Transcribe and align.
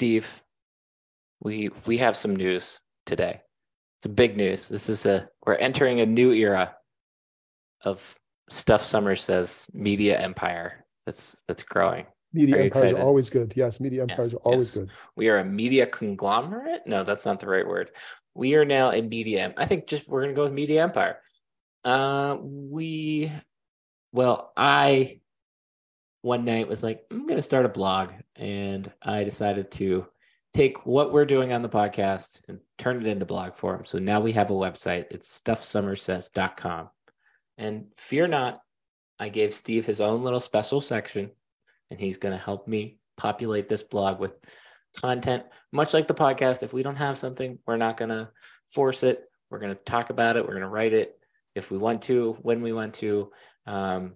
Steve, 0.00 0.42
we 1.42 1.68
we 1.84 1.98
have 1.98 2.16
some 2.16 2.34
news 2.34 2.80
today. 3.04 3.42
It's 3.98 4.06
a 4.06 4.08
big 4.08 4.34
news. 4.34 4.66
This 4.66 4.88
is 4.88 5.04
a 5.04 5.28
we're 5.44 5.56
entering 5.56 6.00
a 6.00 6.06
new 6.06 6.32
era 6.32 6.74
of 7.84 8.16
stuff 8.48 8.82
Somers 8.82 9.22
says 9.22 9.66
media 9.74 10.18
empire 10.18 10.86
that's 11.04 11.36
that's 11.46 11.62
growing. 11.62 12.06
Media 12.32 12.56
you 12.56 12.62
empires 12.62 12.92
excited? 12.92 13.02
are 13.02 13.06
always 13.06 13.28
good. 13.28 13.52
Yes, 13.54 13.78
media 13.78 14.06
Yes, 14.08 14.12
empires 14.12 14.32
are 14.32 14.38
always 14.38 14.74
yes. 14.74 14.84
good. 14.84 14.90
We 15.16 15.28
are 15.28 15.36
a 15.36 15.44
media 15.44 15.86
conglomerate. 15.86 16.86
No, 16.86 17.02
that's 17.02 17.26
not 17.26 17.38
the 17.38 17.48
right 17.48 17.68
word. 17.68 17.90
We 18.34 18.54
are 18.54 18.64
now 18.64 18.92
a 18.92 19.02
media. 19.02 19.52
I 19.58 19.66
think 19.66 19.86
just 19.86 20.08
we're 20.08 20.22
gonna 20.22 20.32
go 20.32 20.44
with 20.44 20.54
media 20.54 20.82
empire. 20.82 21.20
Uh, 21.84 22.38
we, 22.40 23.30
well, 24.12 24.50
I 24.56 25.20
one 26.22 26.44
night 26.44 26.68
was 26.68 26.82
like, 26.82 27.02
I'm 27.10 27.26
gonna 27.26 27.42
start 27.42 27.66
a 27.66 27.70
blog, 27.70 28.10
and 28.36 28.90
I 29.02 29.24
decided 29.24 29.70
to 29.72 30.06
take 30.52 30.84
what 30.84 31.12
we're 31.12 31.26
doing 31.26 31.52
on 31.52 31.62
the 31.62 31.68
podcast 31.68 32.40
and 32.48 32.58
turn 32.78 33.00
it 33.00 33.06
into 33.06 33.24
blog 33.24 33.54
form. 33.54 33.84
So 33.84 33.98
now 33.98 34.20
we 34.20 34.32
have 34.32 34.50
a 34.50 34.54
website. 34.54 35.06
It's 35.10 35.40
stuffsomerssays.com. 35.40 36.90
And 37.58 37.86
fear 37.96 38.26
not, 38.26 38.60
I 39.18 39.28
gave 39.28 39.54
Steve 39.54 39.86
his 39.86 40.00
own 40.00 40.24
little 40.24 40.40
special 40.40 40.80
section, 40.80 41.30
and 41.90 42.00
he's 42.00 42.18
going 42.18 42.36
to 42.36 42.42
help 42.42 42.66
me 42.66 42.98
populate 43.16 43.68
this 43.68 43.82
blog 43.82 44.18
with 44.18 44.32
content, 44.96 45.44
much 45.72 45.94
like 45.94 46.08
the 46.08 46.14
podcast. 46.14 46.62
If 46.62 46.72
we 46.72 46.82
don't 46.82 46.96
have 46.96 47.18
something, 47.18 47.58
we're 47.66 47.76
not 47.76 47.96
going 47.96 48.08
to 48.08 48.30
force 48.68 49.02
it. 49.02 49.22
We're 49.50 49.58
going 49.58 49.76
to 49.76 49.84
talk 49.84 50.10
about 50.10 50.36
it. 50.36 50.42
We're 50.42 50.54
going 50.54 50.62
to 50.62 50.68
write 50.68 50.94
it 50.94 51.18
if 51.54 51.70
we 51.70 51.78
want 51.78 52.02
to, 52.02 52.32
when 52.42 52.62
we 52.62 52.72
want 52.72 52.94
to. 52.94 53.30
Um, 53.66 54.14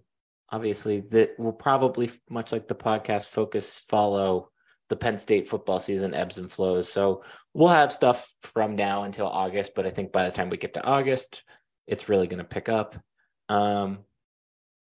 obviously, 0.51 1.01
that 1.11 1.39
will 1.39 1.53
probably, 1.53 2.11
much 2.31 2.53
like 2.53 2.69
the 2.69 2.75
podcast, 2.75 3.29
focus 3.29 3.83
follow 3.89 4.51
the 4.89 4.97
Penn 4.97 5.19
State 5.19 5.47
football 5.47 5.81
season 5.81 6.15
ebbs 6.15 6.39
and 6.39 6.51
flows. 6.51 6.91
So 6.91 7.25
we'll 7.55 7.69
have 7.69 7.93
stuff 7.93 8.33
from 8.43 8.77
now 8.77 9.05
until 9.05 9.27
August, 9.27 9.73
but 9.75 9.87
I 9.87 9.91
think 9.91 10.13
by 10.13 10.25
the 10.25 10.31
time 10.31 10.51
we 10.51 10.57
get 10.57 10.75
to 10.75 10.85
August, 10.85 11.43
it's 11.87 12.09
really 12.09 12.27
going 12.27 12.39
to 12.39 12.45
pick 12.45 12.69
up. 12.69 12.97
Um, 13.49 14.01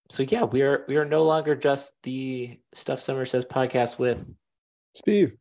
so 0.08 0.24
yeah, 0.24 0.42
we 0.42 0.62
are 0.62 0.84
we 0.88 0.96
are 0.96 1.04
no 1.04 1.24
longer 1.24 1.54
just 1.54 1.94
the 2.02 2.58
Stuff 2.74 3.00
Somers 3.00 3.30
Says 3.30 3.44
podcast 3.44 3.98
with. 3.98 4.34
Steve, 4.96 5.36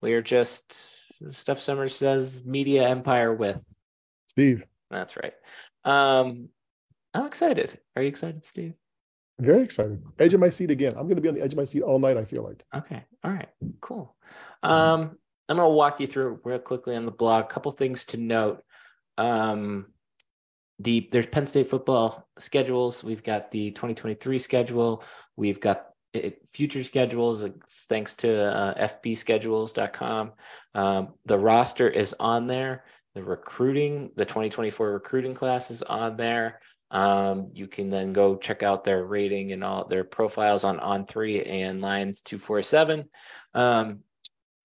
We 0.00 0.14
are 0.14 0.22
just 0.22 0.74
Stuff 1.30 1.58
Somers 1.58 1.94
Says 1.96 2.44
media 2.44 2.88
empire 2.88 3.34
with. 3.34 3.64
Steve, 4.28 4.64
That's 4.90 5.16
right. 5.16 5.34
Um, 5.84 6.48
I'm 7.12 7.26
excited. 7.26 7.78
Are 7.96 8.02
you 8.02 8.08
excited, 8.08 8.44
Steve? 8.44 8.74
Very 9.40 9.62
excited. 9.62 10.02
Edge 10.18 10.34
of 10.34 10.40
my 10.40 10.50
seat 10.50 10.70
again. 10.70 10.94
I'm 10.96 11.04
going 11.04 11.16
to 11.16 11.22
be 11.22 11.28
on 11.28 11.34
the 11.34 11.42
edge 11.42 11.52
of 11.52 11.58
my 11.58 11.64
seat 11.64 11.82
all 11.82 11.98
night. 11.98 12.16
I 12.16 12.24
feel 12.24 12.44
like. 12.44 12.64
Okay. 12.74 13.04
All 13.24 13.32
right. 13.32 13.48
Cool. 13.80 14.14
Um, 14.62 15.16
I'm 15.48 15.56
gonna 15.56 15.68
walk 15.68 16.00
you 16.00 16.06
through 16.06 16.40
real 16.44 16.58
quickly 16.58 16.96
on 16.96 17.04
the 17.04 17.12
blog. 17.12 17.44
A 17.44 17.48
couple 17.48 17.72
things 17.72 18.06
to 18.06 18.16
note. 18.16 18.62
Um, 19.18 19.88
the 20.78 21.08
there's 21.12 21.26
Penn 21.26 21.46
State 21.46 21.66
football 21.66 22.26
schedules. 22.38 23.04
We've 23.04 23.22
got 23.22 23.50
the 23.50 23.70
2023 23.72 24.38
schedule. 24.38 25.04
We've 25.36 25.60
got 25.60 25.86
uh, 26.14 26.30
future 26.52 26.82
schedules 26.82 27.46
thanks 27.88 28.16
to 28.16 28.54
uh, 28.54 28.88
fbschedules.com. 28.88 30.32
Um, 30.74 31.08
the 31.26 31.38
roster 31.38 31.88
is 31.88 32.14
on 32.18 32.46
there. 32.46 32.84
The 33.14 33.22
recruiting, 33.22 34.10
the 34.16 34.24
2024 34.24 34.90
recruiting 34.90 35.34
class 35.34 35.70
is 35.70 35.82
on 35.82 36.16
there. 36.16 36.60
Um, 36.92 37.50
you 37.54 37.66
can 37.66 37.90
then 37.90 38.12
go 38.12 38.36
check 38.36 38.62
out 38.62 38.84
their 38.84 39.04
rating 39.04 39.50
and 39.52 39.64
all 39.64 39.88
their 39.88 40.04
profiles 40.04 40.62
on 40.62 40.78
on 40.78 41.06
three 41.06 41.42
and 41.42 41.80
lines 41.80 42.22
two 42.22 42.38
four 42.38 42.62
seven. 42.62 43.08
Um, 43.54 44.00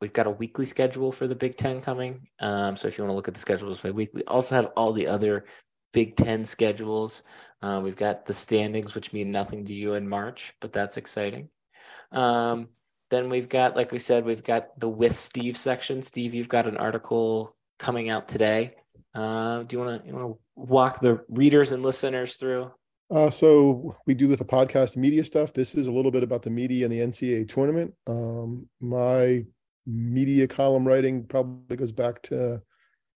we've 0.01 0.13
got 0.13 0.27
a 0.27 0.31
weekly 0.31 0.65
schedule 0.65 1.11
for 1.11 1.25
the 1.25 1.35
Big 1.35 1.55
Ten 1.55 1.81
coming. 1.81 2.27
Um, 2.39 2.77
so 2.77 2.87
if 2.87 2.97
you 2.97 3.03
want 3.03 3.11
to 3.11 3.15
look 3.15 3.29
at 3.29 3.33
the 3.33 3.39
schedules 3.39 3.81
by 3.81 3.91
week, 3.91 4.11
we 4.13 4.23
also 4.23 4.55
have 4.55 4.71
all 4.75 4.91
the 4.91 5.07
other 5.07 5.45
Big 5.93 6.15
Ten 6.17 6.45
schedules. 6.45 7.23
Uh, 7.61 7.79
we've 7.83 7.95
got 7.95 8.25
the 8.25 8.33
standings, 8.33 8.93
which 8.93 9.13
mean 9.13 9.31
nothing 9.31 9.65
to 9.65 9.73
you 9.73 9.93
in 9.93 10.07
March, 10.07 10.53
but 10.59 10.73
that's 10.73 10.97
exciting. 10.97 11.49
Um, 12.11 12.67
then 13.09 13.29
we've 13.29 13.49
got, 13.49 13.75
like 13.75 13.91
we 13.93 13.99
said, 13.99 14.25
we've 14.25 14.43
got 14.43 14.77
the 14.79 14.89
with 14.89 15.15
Steve 15.15 15.55
section. 15.55 16.01
Steve, 16.01 16.33
you've 16.33 16.49
got 16.49 16.67
an 16.67 16.77
article 16.77 17.53
coming 17.79 18.09
out 18.09 18.27
today. 18.27 18.75
Uh, 19.13 19.63
do 19.63 19.75
you 19.75 19.83
want 19.83 20.03
to 20.03 20.07
you 20.07 20.39
walk 20.55 20.99
the 21.01 21.23
readers 21.29 21.71
and 21.71 21.83
listeners 21.83 22.35
through? 22.37 22.71
Uh, 23.09 23.29
so 23.29 23.95
we 24.05 24.13
do 24.13 24.27
with 24.27 24.39
the 24.39 24.45
podcast 24.45 24.97
media 24.97 25.23
stuff. 25.23 25.53
This 25.53 25.75
is 25.75 25.87
a 25.87 25.91
little 25.91 26.11
bit 26.11 26.23
about 26.23 26.41
the 26.41 26.49
media 26.49 26.85
and 26.85 26.93
the 26.93 26.99
NCAA 26.99 27.47
tournament. 27.47 27.93
Um, 28.05 28.67
my 28.81 29.45
media 29.85 30.47
column 30.47 30.85
writing 30.85 31.23
probably 31.23 31.77
goes 31.77 31.93
back 31.93 32.21
to 32.23 32.61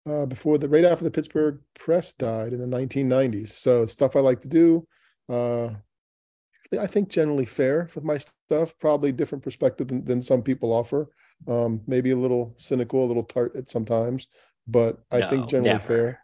uh, 0.10 0.26
before 0.26 0.58
the 0.58 0.68
right 0.68 0.84
after 0.84 1.04
the 1.04 1.12
Pittsburgh 1.12 1.60
Press 1.80 2.14
died 2.14 2.54
in 2.54 2.60
the 2.60 2.78
1990s. 2.78 3.58
So 3.58 3.86
stuff 3.86 4.16
I 4.16 4.20
like 4.20 4.42
to 4.42 4.48
do. 4.48 4.88
Uh, 5.30 5.70
I 6.78 6.88
think 6.88 7.10
generally 7.10 7.46
fair 7.46 7.90
with 7.96 8.04
my 8.04 8.18
stuff. 8.18 8.78
Probably 8.80 9.12
different 9.12 9.44
perspective 9.44 9.88
than, 9.88 10.04
than 10.04 10.22
some 10.22 10.42
people 10.42 10.74
offer. 10.74 11.10
Um, 11.48 11.82
maybe 11.88 12.12
a 12.12 12.18
little 12.18 12.56
cynical, 12.58 13.06
a 13.06 13.06
little 13.06 13.24
tart 13.24 13.56
at 13.56 13.70
sometimes, 13.70 14.28
but 14.68 15.00
I 15.12 15.20
No, 15.20 15.30
think 15.30 15.50
generally 15.50 15.70
never. 15.74 15.88
fair. 15.88 16.20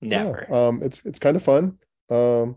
Yeah, 0.00 0.32
um, 0.50 0.82
it's 0.82 1.04
it's 1.04 1.18
kind 1.18 1.36
of 1.36 1.42
fun. 1.42 1.78
Um, 2.10 2.56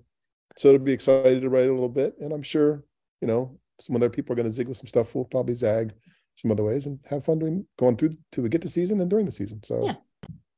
so 0.57 0.73
to 0.73 0.79
be 0.79 0.93
excited 0.93 1.41
to 1.41 1.49
write 1.49 1.67
a 1.67 1.73
little 1.73 1.89
bit, 1.89 2.15
and 2.19 2.31
I'm 2.33 2.41
sure 2.41 2.83
you 3.21 3.27
know 3.27 3.59
some 3.79 3.95
other 3.95 4.09
people 4.09 4.33
are 4.33 4.35
going 4.35 4.47
to 4.47 4.51
zig 4.51 4.67
with 4.67 4.77
some 4.77 4.87
stuff. 4.87 5.13
We'll 5.13 5.25
probably 5.25 5.53
zag 5.55 5.93
some 6.37 6.51
other 6.51 6.63
ways 6.63 6.85
and 6.87 6.99
have 7.09 7.23
fun 7.25 7.39
doing 7.39 7.65
going 7.77 7.97
through 7.97 8.11
to 8.31 8.41
we 8.41 8.49
get 8.49 8.61
to 8.63 8.69
season 8.69 8.99
and 9.01 9.09
during 9.09 9.25
the 9.25 9.31
season. 9.31 9.61
So 9.63 9.85
Yeah. 9.85 9.95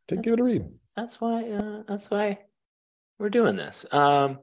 take 0.07 0.21
give 0.21 0.33
it 0.33 0.39
a 0.39 0.43
read. 0.43 0.65
that's 0.95 1.19
why 1.19 1.43
uh, 1.49 1.83
that's 1.87 2.09
why 2.09 2.39
we're 3.19 3.29
doing 3.29 3.55
this. 3.55 3.85
Um, 3.91 4.39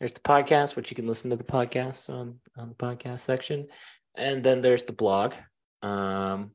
there's 0.00 0.12
the 0.12 0.20
podcast, 0.20 0.76
which 0.76 0.90
you 0.90 0.94
can 0.96 1.06
listen 1.06 1.30
to 1.30 1.36
the 1.36 1.44
podcast 1.44 2.10
on 2.10 2.40
on 2.56 2.68
the 2.68 2.74
podcast 2.74 3.20
section, 3.20 3.68
and 4.16 4.42
then 4.44 4.60
there's 4.60 4.82
the 4.82 4.92
blog, 4.92 5.34
um, 5.82 6.50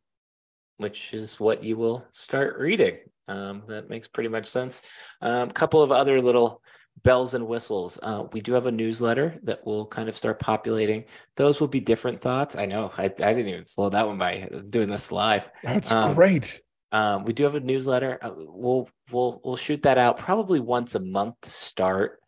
which 0.77 1.13
is 1.13 1.39
what 1.39 1.63
you 1.63 1.77
will 1.77 2.05
start 2.13 2.57
reading. 2.59 2.97
Um, 3.27 3.63
that 3.67 3.89
makes 3.89 4.07
pretty 4.07 4.29
much 4.29 4.45
sense. 4.45 4.81
A 5.21 5.29
um, 5.29 5.51
couple 5.51 5.81
of 5.81 5.91
other 5.91 6.21
little 6.21 6.61
bells 7.03 7.33
and 7.33 7.47
whistles. 7.47 7.99
Uh, 8.01 8.25
we 8.31 8.41
do 8.41 8.53
have 8.53 8.65
a 8.67 8.71
newsletter 8.71 9.39
that 9.43 9.65
will 9.65 9.85
kind 9.85 10.09
of 10.09 10.15
start 10.15 10.39
populating. 10.39 11.05
Those 11.35 11.59
will 11.59 11.67
be 11.67 11.79
different 11.79 12.21
thoughts. 12.21 12.55
I 12.55 12.65
know 12.65 12.91
I, 12.97 13.05
I 13.05 13.07
didn't 13.07 13.47
even 13.47 13.65
slow 13.65 13.89
that 13.89 14.07
one 14.07 14.17
by 14.17 14.49
doing 14.69 14.89
this 14.89 15.11
live. 15.11 15.49
That's 15.63 15.91
Um, 15.91 16.13
great. 16.13 16.61
Um, 16.91 17.25
we 17.25 17.33
do 17.33 17.43
have 17.43 17.55
a 17.55 17.59
newsletter. 17.59 18.19
Uh, 18.21 18.31
we'll 18.35 18.89
we'll 19.11 19.41
we'll 19.43 19.57
shoot 19.57 19.83
that 19.83 19.97
out 19.97 20.17
probably 20.17 20.59
once 20.59 20.95
a 20.95 20.99
month 20.99 21.35
to 21.41 21.49
start. 21.49 22.19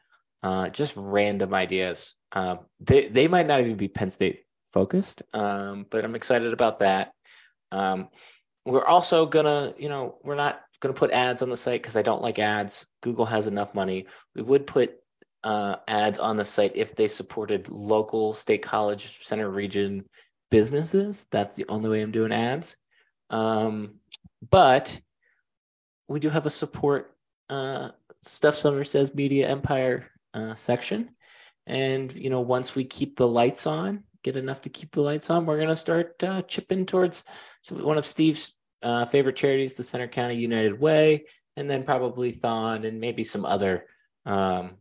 Uh, 0.44 0.70
just 0.70 0.94
random 0.98 1.54
ideas. 1.54 2.16
Um, 2.34 2.60
they 2.80 3.08
they 3.08 3.28
might 3.28 3.48
not 3.48 3.62
even 3.62 3.78
be 3.78 3.88
Penn 3.88 4.12
State 4.12 4.42
focused, 4.66 5.24
um, 5.34 5.86
but 5.90 6.04
I'm 6.04 6.16
excited 6.16 6.54
about 6.54 6.80
that. 6.80 7.12
Um, 7.72 8.10
we're 8.68 8.86
also 8.86 9.26
gonna, 9.26 9.74
you 9.78 9.90
know, 9.90 10.18
we're 10.24 10.36
not 10.36 10.62
gonna 10.80 10.94
put 10.94 11.12
ads 11.12 11.42
on 11.42 11.50
the 11.50 11.58
site 11.58 11.82
because 11.82 11.98
I 11.98 12.02
don't 12.02 12.22
like 12.22 12.40
ads. 12.40 12.88
Google 13.02 13.26
has 13.26 13.48
enough 13.48 13.74
money. 13.74 14.06
We 14.36 14.42
would 14.42 14.68
put 14.68 14.96
uh, 15.44 15.78
ads 15.88 16.20
on 16.20 16.38
the 16.38 16.46
site 16.46 16.74
if 16.76 16.96
they 16.96 17.08
supported 17.08 17.70
local 17.70 18.34
state 18.34 18.62
college 18.62 19.24
Centre 19.24 19.50
region 19.50 20.06
businesses. 20.52 21.28
That's 21.32 21.56
the 21.56 21.66
only 21.70 21.90
way 21.90 22.02
I'm 22.02 22.12
doing 22.12 22.32
ads. 22.32 22.78
Um, 23.30 23.96
but 24.50 25.00
we 26.08 26.20
do 26.20 26.30
have 26.30 26.46
a 26.46 26.52
support 26.52 27.16
uh, 27.50 27.90
stuff 28.24 28.56
Somers 28.56 28.92
says 28.92 29.16
media 29.16 29.48
empire 29.48 30.12
uh, 30.34 30.56
section 30.56 31.10
and 31.68 32.14
you 32.14 32.30
know 32.30 32.42
once 32.42 32.74
we 32.74 32.84
keep 32.84 33.18
the 33.18 33.28
lights 33.28 33.68
on 33.68 34.04
get 34.24 34.36
enough 34.36 34.62
to 34.62 34.70
keep 34.70 34.92
the 34.92 35.02
lights 35.02 35.30
on 35.30 35.46
we're 35.46 35.60
to 35.66 35.76
start 35.76 36.22
uh, 36.24 36.42
chipping 36.44 36.86
towards 36.86 37.24
one 37.70 37.98
of 37.98 38.06
steve's 38.06 38.54
uh, 38.84 39.06
favorite 39.06 39.36
charities 39.36 39.76
the 39.76 39.84
Centre 39.84 40.08
county 40.08 40.36
united 40.36 40.80
way 40.80 41.26
and 41.56 41.70
then 41.70 41.84
probably 41.84 42.32
thon 42.32 42.86
and 42.86 43.00
maybe 43.00 43.24
some 43.24 43.46
other 43.46 43.86
um, 44.26 44.72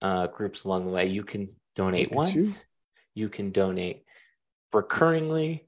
uh, 0.00 0.26
groups 0.28 0.64
along 0.64 0.86
the 0.86 0.92
way 0.92 1.06
you 1.06 1.24
can 1.24 1.48
donate 1.74 2.12
Look 2.14 2.28
at 2.28 2.34
you. 2.34 2.40
once 2.42 2.64
you 3.14 3.28
can 3.28 3.50
donate 3.50 4.04
recurringly 4.72 5.62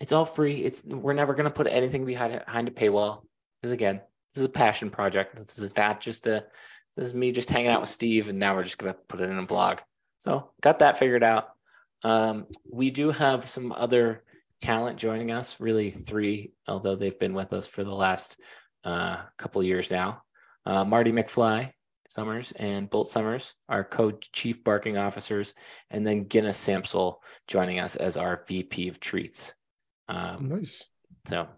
it's 0.00 0.12
all 0.12 0.24
free. 0.24 0.56
It's 0.64 0.82
we're 0.84 1.12
never 1.12 1.34
gonna 1.34 1.50
put 1.50 1.66
anything 1.66 2.06
behind 2.06 2.42
behind 2.44 2.66
a 2.68 2.70
paywall. 2.70 3.22
This 3.62 3.70
again, 3.70 4.00
this 4.32 4.38
is 4.40 4.46
a 4.46 4.48
passion 4.48 4.90
project. 4.90 5.36
This 5.36 5.58
is 5.58 5.76
not 5.76 6.00
just 6.00 6.26
a 6.26 6.46
this 6.96 7.08
is 7.08 7.14
me 7.14 7.30
just 7.30 7.50
hanging 7.50 7.70
out 7.70 7.82
with 7.82 7.90
Steve 7.90 8.28
and 8.28 8.38
now 8.38 8.56
we're 8.56 8.64
just 8.64 8.78
gonna 8.78 8.96
put 9.08 9.20
it 9.20 9.30
in 9.30 9.38
a 9.38 9.46
blog. 9.46 9.80
So 10.18 10.50
got 10.62 10.78
that 10.80 10.98
figured 10.98 11.22
out. 11.22 11.50
Um, 12.02 12.46
we 12.68 12.90
do 12.90 13.10
have 13.10 13.46
some 13.46 13.72
other 13.72 14.24
talent 14.60 14.98
joining 14.98 15.30
us, 15.30 15.60
really 15.60 15.90
three, 15.90 16.52
although 16.68 16.96
they've 16.96 17.18
been 17.18 17.34
with 17.34 17.52
us 17.52 17.66
for 17.66 17.84
the 17.84 17.94
last 17.94 18.36
uh, 18.84 19.18
couple 19.38 19.62
years 19.62 19.90
now. 19.90 20.22
Uh, 20.66 20.84
Marty 20.84 21.12
McFly 21.12 21.72
Somers 22.08 22.52
and 22.56 22.90
Bolt 22.90 23.08
Somers, 23.08 23.54
our 23.68 23.84
co-chief 23.84 24.64
barking 24.64 24.98
officers, 24.98 25.54
and 25.90 26.04
then 26.04 26.24
Guinness 26.24 26.58
Sampsell 26.58 27.16
joining 27.46 27.78
us 27.78 27.94
as 27.94 28.16
our 28.16 28.44
VP 28.48 28.88
of 28.88 28.98
treats. 28.98 29.54
Um, 30.08 30.48
Nice. 30.48 30.84
So 31.26 31.48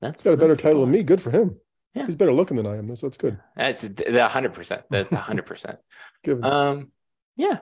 that's 0.00 0.22
He's 0.22 0.32
got 0.32 0.42
a 0.42 0.48
better 0.48 0.60
title 0.60 0.80
than 0.82 0.92
me. 0.92 1.02
Good 1.02 1.20
for 1.20 1.30
him. 1.30 1.56
Yeah. 1.94 2.06
He's 2.06 2.16
better 2.16 2.32
looking 2.32 2.56
than 2.56 2.66
I 2.66 2.76
am, 2.78 2.94
so 2.96 3.06
that's 3.06 3.18
good. 3.18 3.38
That's 3.56 3.86
hundred 4.32 4.54
percent. 4.54 4.82
That's 4.90 5.14
hundred 5.14 5.46
percent. 5.46 5.78
Um, 6.42 6.90
yeah. 7.36 7.60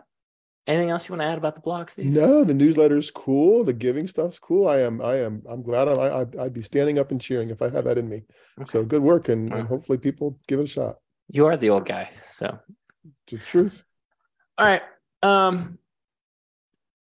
Anything 0.66 0.90
else 0.90 1.08
you 1.08 1.12
want 1.12 1.22
to 1.22 1.26
add 1.26 1.38
about 1.38 1.54
the 1.54 1.60
blog, 1.60 1.90
Steve? 1.90 2.06
No, 2.06 2.42
the 2.42 2.52
newsletter's 2.54 3.10
cool. 3.12 3.62
The 3.62 3.72
giving 3.72 4.08
stuff's 4.08 4.38
cool. 4.40 4.66
I 4.66 4.80
am, 4.80 5.00
I 5.00 5.16
am, 5.20 5.42
I'm 5.48 5.62
glad. 5.62 5.86
I'm, 5.88 6.00
I, 6.00 6.20
I'd- 6.42 6.52
be 6.52 6.62
standing 6.62 6.98
up 6.98 7.12
and 7.12 7.20
cheering 7.20 7.50
if 7.50 7.62
I 7.62 7.68
had 7.68 7.84
that 7.84 7.98
in 7.98 8.08
me. 8.08 8.22
So 8.64 8.84
good 8.84 9.02
work, 9.02 9.28
and, 9.28 9.52
and 9.54 9.68
hopefully 9.68 9.98
people 9.98 10.38
give 10.48 10.58
it 10.58 10.64
a 10.64 10.66
shot. 10.66 10.96
You 11.28 11.46
are 11.46 11.56
the 11.56 11.70
old 11.70 11.86
guy, 11.86 12.10
so 12.34 12.58
It's 13.28 13.32
the 13.32 13.38
truth. 13.38 13.84
All 14.58 14.66
right. 14.66 14.82
Um 15.22 15.78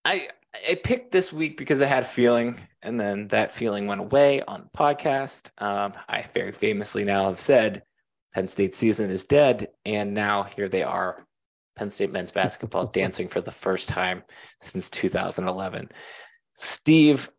I 0.05 0.29
I 0.69 0.75
picked 0.75 1.12
this 1.12 1.31
week 1.33 1.57
because 1.57 1.81
I 1.81 1.85
had 1.85 2.03
a 2.03 2.07
feeling 2.07 2.59
and 2.81 3.00
then 3.00 3.27
that 3.29 3.51
feeling 3.51 3.88
went 3.88 4.01
away 4.01 4.41
on 4.41 4.63
the 4.71 4.77
podcast. 4.77 5.50
Um 5.57 5.94
I 6.07 6.25
very 6.33 6.51
famously 6.51 7.03
now 7.03 7.25
have 7.25 7.39
said 7.39 7.83
Penn 8.33 8.47
State 8.47 8.75
season 8.75 9.09
is 9.09 9.25
dead 9.25 9.69
and 9.85 10.13
now 10.13 10.44
here 10.44 10.69
they 10.69 10.83
are 10.83 11.25
Penn 11.79 11.89
State 11.89 12.11
men's 12.11 12.31
basketball 12.31 12.85
dancing 12.93 13.29
for 13.29 13.39
the 13.39 13.53
first 13.53 13.87
time 13.87 14.21
since 14.59 14.89
2011. 14.89 15.89
Steve 16.53 17.29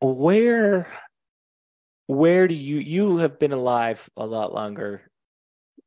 where 0.00 0.86
where 2.06 2.46
do 2.46 2.54
you 2.54 2.78
you 2.78 3.18
have 3.18 3.38
been 3.38 3.52
alive 3.52 4.08
a 4.16 4.24
lot 4.24 4.54
longer 4.54 5.10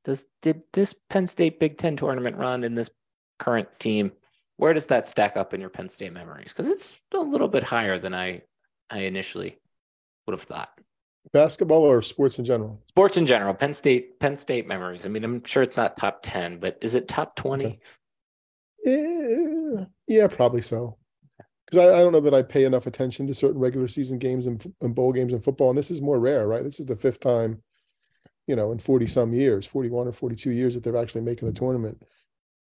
does 0.04 0.26
did 0.42 0.64
this 0.74 0.94
Penn 1.10 1.26
State 1.26 1.62
Big 1.62 1.78
Ten 1.78 1.96
tournament 1.96 2.36
run 2.36 2.66
in 2.66 2.76
this 2.76 2.92
current 3.40 3.70
team? 3.80 4.12
Where 4.58 4.74
does 4.74 4.88
that 4.88 5.08
stack 5.08 5.38
up 5.38 5.54
in 5.54 5.62
your 5.62 5.70
Penn 5.70 5.88
State 5.88 6.12
memories? 6.12 6.52
Because 6.52 6.68
it's 6.68 7.00
a 7.14 7.20
little 7.20 7.48
bit 7.48 7.64
higher 7.64 7.98
than 7.98 8.14
I 8.14 8.42
I 8.90 9.00
initially 9.00 9.58
would 10.28 10.34
have 10.34 10.42
thought. 10.42 10.78
Basketball 11.32 11.82
or 11.84 12.02
sports 12.02 12.38
in 12.38 12.46
general? 12.46 12.84
Sports 12.90 13.18
in 13.18 13.26
general, 13.26 13.54
Penn 13.54 13.74
State 13.74 14.20
Penn 14.20 14.38
State 14.38 14.68
memories. 14.68 15.06
I 15.06 15.10
mean, 15.10 15.24
I'm 15.24 15.44
sure 15.46 15.64
it's 15.64 15.78
not 15.78 15.98
top 15.98 16.20
ten, 16.22 16.60
but 16.60 16.78
is 16.82 16.96
it 16.96 17.08
top 17.08 17.36
twenty? 17.36 17.66
Okay. 17.66 17.80
Yeah, 18.86 19.86
yeah, 20.08 20.28
probably 20.28 20.62
so. 20.62 20.98
Because 21.66 21.88
I, 21.88 21.98
I 21.98 22.02
don't 22.02 22.12
know 22.12 22.20
that 22.20 22.34
I 22.34 22.42
pay 22.44 22.66
enough 22.66 22.86
attention 22.86 23.26
to 23.28 23.34
certain 23.34 23.60
regular 23.60 23.88
season 23.88 24.20
games 24.20 24.46
and, 24.46 24.64
and 24.82 24.94
bowl 24.94 25.14
games 25.14 25.34
in 25.34 25.42
football, 25.42 25.70
and 25.70 25.78
this 25.78 25.90
is 25.90 26.02
more 26.02 26.20
rare, 26.20 26.46
right? 26.46 26.64
This 26.64 26.80
is 26.80 26.86
the 26.86 26.98
fifth 26.98 27.22
time, 27.22 27.64
you 28.46 28.56
know, 28.58 28.74
in 28.74 28.80
forty 28.80 29.08
some 29.08 29.34
years, 29.34 29.66
forty 29.66 29.90
one 29.90 30.08
or 30.08 30.12
forty 30.12 30.36
two 30.36 30.52
years 30.52 30.76
that 30.76 30.84
they're 30.84 30.98
actually 30.98 31.22
making 31.22 31.48
the 31.48 31.58
tournament. 31.58 32.04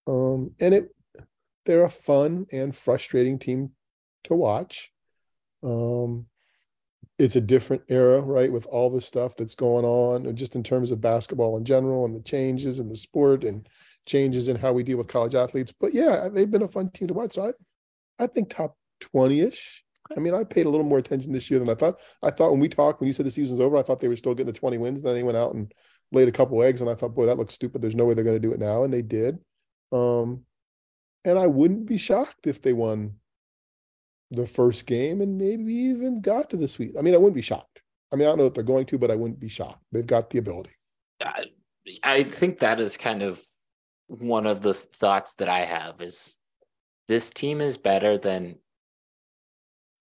Um, 0.07 0.53
and 0.61 0.75
it, 0.75 0.95
they're 1.67 1.85
a 1.85 1.91
fun 1.91 2.47
and 2.53 2.75
frustrating 2.75 3.39
team 3.39 3.73
to 4.25 4.35
watch. 4.35 4.93
Um, 5.65 6.27
it's 7.23 7.37
a 7.37 7.41
different 7.41 7.83
era, 7.89 8.21
right, 8.21 8.53
with 8.53 8.67
all 8.67 8.91
the 8.91 9.01
stuff 9.01 9.37
that's 9.37 9.55
going 9.55 9.85
on, 9.85 10.35
just 10.35 10.57
in 10.57 10.63
terms 10.65 10.91
of 10.91 11.01
basketball 11.01 11.57
in 11.57 11.65
general, 11.65 12.05
and 12.05 12.17
the 12.17 12.21
changes 12.21 12.81
in 12.81 12.89
the 12.89 12.97
sport, 12.97 13.45
and 13.45 13.69
changes 14.07 14.49
in 14.49 14.57
how 14.57 14.73
we 14.73 14.83
deal 14.83 14.99
with 14.99 15.07
college 15.07 15.37
athletes. 15.37 15.73
But 15.79 15.95
yeah, 15.95 16.29
they've 16.29 16.51
been 16.51 16.63
a 16.63 16.69
fun 16.69 16.91
team 16.91 17.07
to 17.09 17.15
watch. 17.15 17.35
So 17.35 17.53
I, 18.19 18.25
I 18.25 18.27
think 18.27 18.51
top 18.51 18.77
20-ish. 19.15 19.85
I 20.17 20.19
mean, 20.19 20.35
I 20.35 20.43
paid 20.43 20.67
a 20.67 20.69
little 20.69 20.85
more 20.85 20.99
attention 20.99 21.33
this 21.33 21.49
year 21.49 21.61
than 21.61 21.71
I 21.71 21.75
thought. 21.75 22.01
I 22.25 22.31
thought 22.31 22.51
when 22.51 22.61
we 22.61 22.69
talked, 22.69 23.01
when 23.01 23.07
you 23.07 23.13
said 23.13 23.25
the 23.25 23.31
season's 23.31 23.61
over, 23.61 23.77
I 23.77 23.83
thought 23.83 24.01
they 24.01 24.09
were 24.09 24.17
still 24.17 24.35
getting 24.35 24.53
the 24.53 24.59
20 24.59 24.79
wins. 24.79 25.01
Then 25.01 25.15
they 25.15 25.23
went 25.23 25.39
out 25.39 25.55
and 25.55 25.73
laid 26.11 26.27
a 26.27 26.33
couple 26.33 26.61
eggs, 26.63 26.81
and 26.81 26.91
I 26.91 26.97
thought, 26.97 27.15
boy, 27.15 27.27
that 27.27 27.39
looks 27.39 27.55
stupid. 27.55 27.81
There's 27.81 27.95
no 27.95 28.05
way 28.05 28.15
they're 28.15 28.25
going 28.25 28.37
to 28.37 28.49
do 28.49 28.53
it 28.53 28.59
now, 28.59 28.83
and 28.83 28.93
they 28.93 29.03
did. 29.03 29.39
Um, 29.93 30.43
and 31.25 31.39
I 31.39 31.47
wouldn't 31.47 31.87
be 31.87 31.99
shocked 31.99 32.49
if 32.49 32.61
they 32.61 32.73
won 32.73 33.15
the 34.33 34.47
first 34.47 34.87
game 34.87 35.21
and 35.21 35.39
maybe 35.39 35.73
even 35.73 36.21
got 36.21 36.51
to 36.51 36.57
the 36.57 36.67
sweet. 36.67 36.95
I 36.99 37.03
mean, 37.03 37.15
I 37.15 37.19
wouldn't 37.19 37.35
be 37.35 37.43
shocked. 37.43 37.83
I 38.13 38.17
mean, 38.17 38.27
I 38.27 38.31
don't 38.31 38.39
know 38.39 38.47
if 38.47 38.55
they're 38.55 38.65
going 38.65 38.87
to, 38.87 38.99
but 38.99 39.11
I 39.11 39.17
wouldn't 39.17 39.41
be 39.41 39.49
shocked. 39.49 39.83
They've 39.93 40.07
got 40.07 40.31
the 40.31 40.39
ability. 40.39 40.71
I, 41.21 41.45
I 42.03 42.23
think 42.25 42.59
that 42.59 42.81
is 42.81 42.97
kind 42.97 43.23
of 43.23 43.41
one 44.07 44.47
of 44.47 44.63
the 44.63 44.75
thoughts 44.75 45.37
that 45.37 45.49
I 45.49 45.61
have 45.61 46.03
is 46.03 46.39
this 47.09 47.31
team 47.31 47.61
is 47.61 47.79
better 47.79 48.19
than 48.19 48.57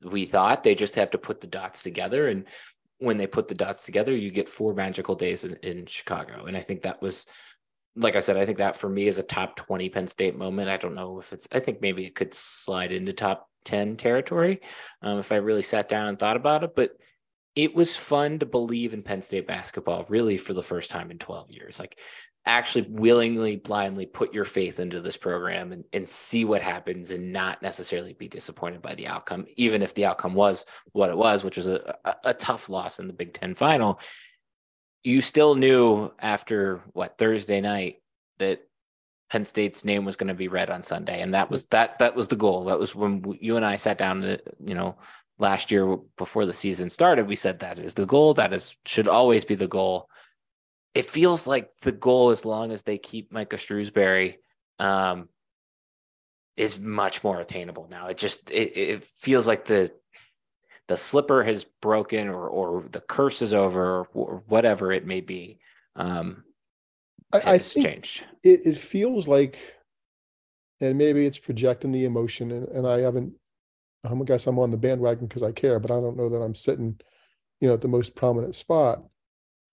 we 0.04 0.26
thought. 0.26 0.64
They 0.64 0.76
just 0.76 0.96
have 0.96 1.12
to 1.12 1.18
put 1.18 1.42
the 1.42 1.48
dots 1.48 1.84
together. 1.84 2.28
And 2.28 2.46
when 3.00 3.18
they 3.18 3.28
put 3.28 3.48
the 3.48 3.56
dots 3.56 3.86
together, 3.86 4.16
you 4.16 4.32
get 4.32 4.50
four 4.50 4.74
magical 4.74 5.16
days 5.16 5.44
in, 5.44 5.56
in 5.64 5.86
Chicago. 5.86 6.46
And 6.46 6.58
I 6.58 6.62
think 6.62 6.82
that 6.82 7.02
was, 7.02 7.26
like 7.96 8.16
I 8.16 8.20
said, 8.20 8.38
I 8.38 8.46
think 8.46 8.58
that 8.60 8.76
for 8.76 8.90
me 8.90 9.08
is 9.08 9.20
a 9.20 9.24
top 9.24 9.56
20 9.56 9.90
Penn 9.90 10.08
State 10.08 10.38
moment. 10.38 10.70
I 10.70 10.78
don't 10.78 10.96
know 10.96 11.20
if 11.20 11.34
it's, 11.34 11.48
I 11.52 11.60
think 11.60 11.82
maybe 11.82 12.06
it 12.06 12.16
could 12.16 12.34
slide 12.34 12.92
into 12.92 13.14
top 13.14 13.51
10 13.66 13.96
territory 13.98 14.62
um, 15.02 15.20
if 15.20 15.32
I 15.32 15.36
really 15.36 15.62
sat 15.62 15.90
down 15.90 16.08
and 16.08 16.20
thought 16.20 16.38
about 16.38 16.64
it. 16.64 16.76
But 16.76 16.92
it 17.56 17.76
was 17.76 17.96
fun 17.96 18.40
to 18.40 18.46
believe 18.46 18.94
in 18.94 19.04
Penn 19.04 19.22
State 19.22 19.48
basketball 19.48 20.06
really 20.08 20.38
for 20.38 20.54
the 20.54 20.64
first 20.64 20.90
time 20.90 21.12
in 21.12 21.18
12 21.18 21.52
years. 21.52 21.80
Like 21.80 22.00
actually 22.46 22.88
willingly, 22.90 23.58
blindly 23.58 24.06
put 24.06 24.34
your 24.34 24.46
faith 24.46 24.80
into 24.80 25.00
this 25.00 25.18
program 25.18 25.72
and, 25.72 25.84
and 25.94 26.08
see 26.08 26.46
what 26.46 26.62
happens 26.62 27.12
and 27.12 27.32
not 27.32 27.62
necessarily 27.62 28.14
be 28.14 28.28
disappointed 28.28 28.82
by 28.82 28.96
the 28.96 29.08
outcome, 29.08 29.46
even 29.58 29.82
if 29.82 29.94
the 29.94 30.06
outcome 30.06 30.34
was 30.34 30.66
what 30.94 31.10
it 31.10 31.18
was, 31.18 31.44
which 31.44 31.58
was 31.58 31.68
a, 31.68 31.96
a, 32.04 32.16
a 32.26 32.34
tough 32.34 32.70
loss 32.70 33.00
in 33.00 33.08
the 33.08 33.14
Big 33.14 33.34
Ten 33.34 33.54
final. 33.54 34.00
You 35.04 35.22
still 35.22 35.56
knew 35.56 36.12
after 36.20 36.82
what 36.94 37.18
Thursday 37.18 37.62
night 37.62 37.98
that 38.40 38.62
Penn 39.32 39.46
State's 39.46 39.86
name 39.86 40.04
was 40.04 40.18
going 40.18 40.28
to 40.28 40.34
be 40.34 40.50
read 40.50 40.70
on 40.70 40.84
Sunday, 40.84 41.22
and 41.22 41.34
that 41.34 41.50
was 41.50 41.66
that 41.68 42.00
that 42.00 42.16
was 42.18 42.28
the 42.28 42.36
goal. 42.36 42.66
That 42.66 42.78
was 42.78 42.94
when 42.94 43.24
you 43.40 43.56
and 43.56 43.66
I 43.66 43.78
sat 43.78 43.98
down 43.98 44.22
to 44.24 44.42
you 44.60 44.76
know 44.76 44.98
last 45.40 45.72
year 45.72 45.96
before 46.18 46.46
the 46.46 46.52
season 46.52 46.90
started. 46.90 47.28
We 47.28 47.38
said 47.38 47.60
that 47.60 47.80
is 47.80 47.94
the 47.94 48.06
goal. 48.06 48.34
That 48.34 48.52
is 48.52 48.78
should 48.86 49.08
always 49.08 49.46
be 49.46 49.56
the 49.56 49.70
goal. 49.70 50.10
It 50.94 51.06
feels 51.06 51.48
like 51.48 51.70
the 51.82 51.94
goal, 51.94 52.32
as 52.32 52.44
long 52.44 52.74
as 52.74 52.84
they 52.84 52.98
keep 52.98 53.32
Micah 53.32 53.56
Shrewsberry, 53.56 54.36
um, 54.80 55.30
is 56.58 56.82
much 56.82 57.24
more 57.24 57.40
attainable 57.40 57.88
now. 57.90 58.08
It 58.08 58.18
just 58.18 58.52
it, 58.52 58.78
it 58.78 59.04
feels 59.06 59.48
like 59.48 59.64
the 59.64 59.94
the 60.90 60.98
slipper 60.98 61.42
has 61.42 61.64
broken 61.82 62.28
or 62.28 62.50
or 62.50 62.84
the 62.92 63.00
curse 63.00 63.42
is 63.42 63.54
over 63.54 64.08
or 64.14 64.44
whatever 64.48 64.92
it 64.92 65.08
may 65.08 65.22
be. 65.22 65.60
Um, 65.96 66.44
I, 67.34 67.54
I 67.54 67.58
think 67.58 67.86
changed. 67.86 68.26
it, 68.44 68.62
it 68.66 68.78
feels 68.78 69.28
like, 69.28 69.58
and 70.80 70.98
maybe 70.98 71.26
it's 71.26 71.40
projecting 71.40 71.92
the 71.92 72.06
emotion, 72.06 72.52
and, 72.52 72.68
and 72.70 72.88
I 72.88 73.00
haven't, 73.00 73.34
I 74.04 74.14
guess 74.26 74.48
I'm 74.48 74.60
on 74.60 74.72
the 74.72 74.78
bandwagon 74.78 75.28
because 75.28 75.44
I 75.44 75.52
care, 75.52 75.80
but 75.80 75.92
I 75.92 76.00
don't 76.00 76.18
know 76.18 76.30
that 76.30 76.42
I'm 76.42 76.56
sitting, 76.56 77.00
you 77.60 77.68
know, 77.68 77.76
at 77.76 77.82
the 77.82 77.88
most 77.88 78.16
prominent 78.16 78.56
spot. 78.56 79.04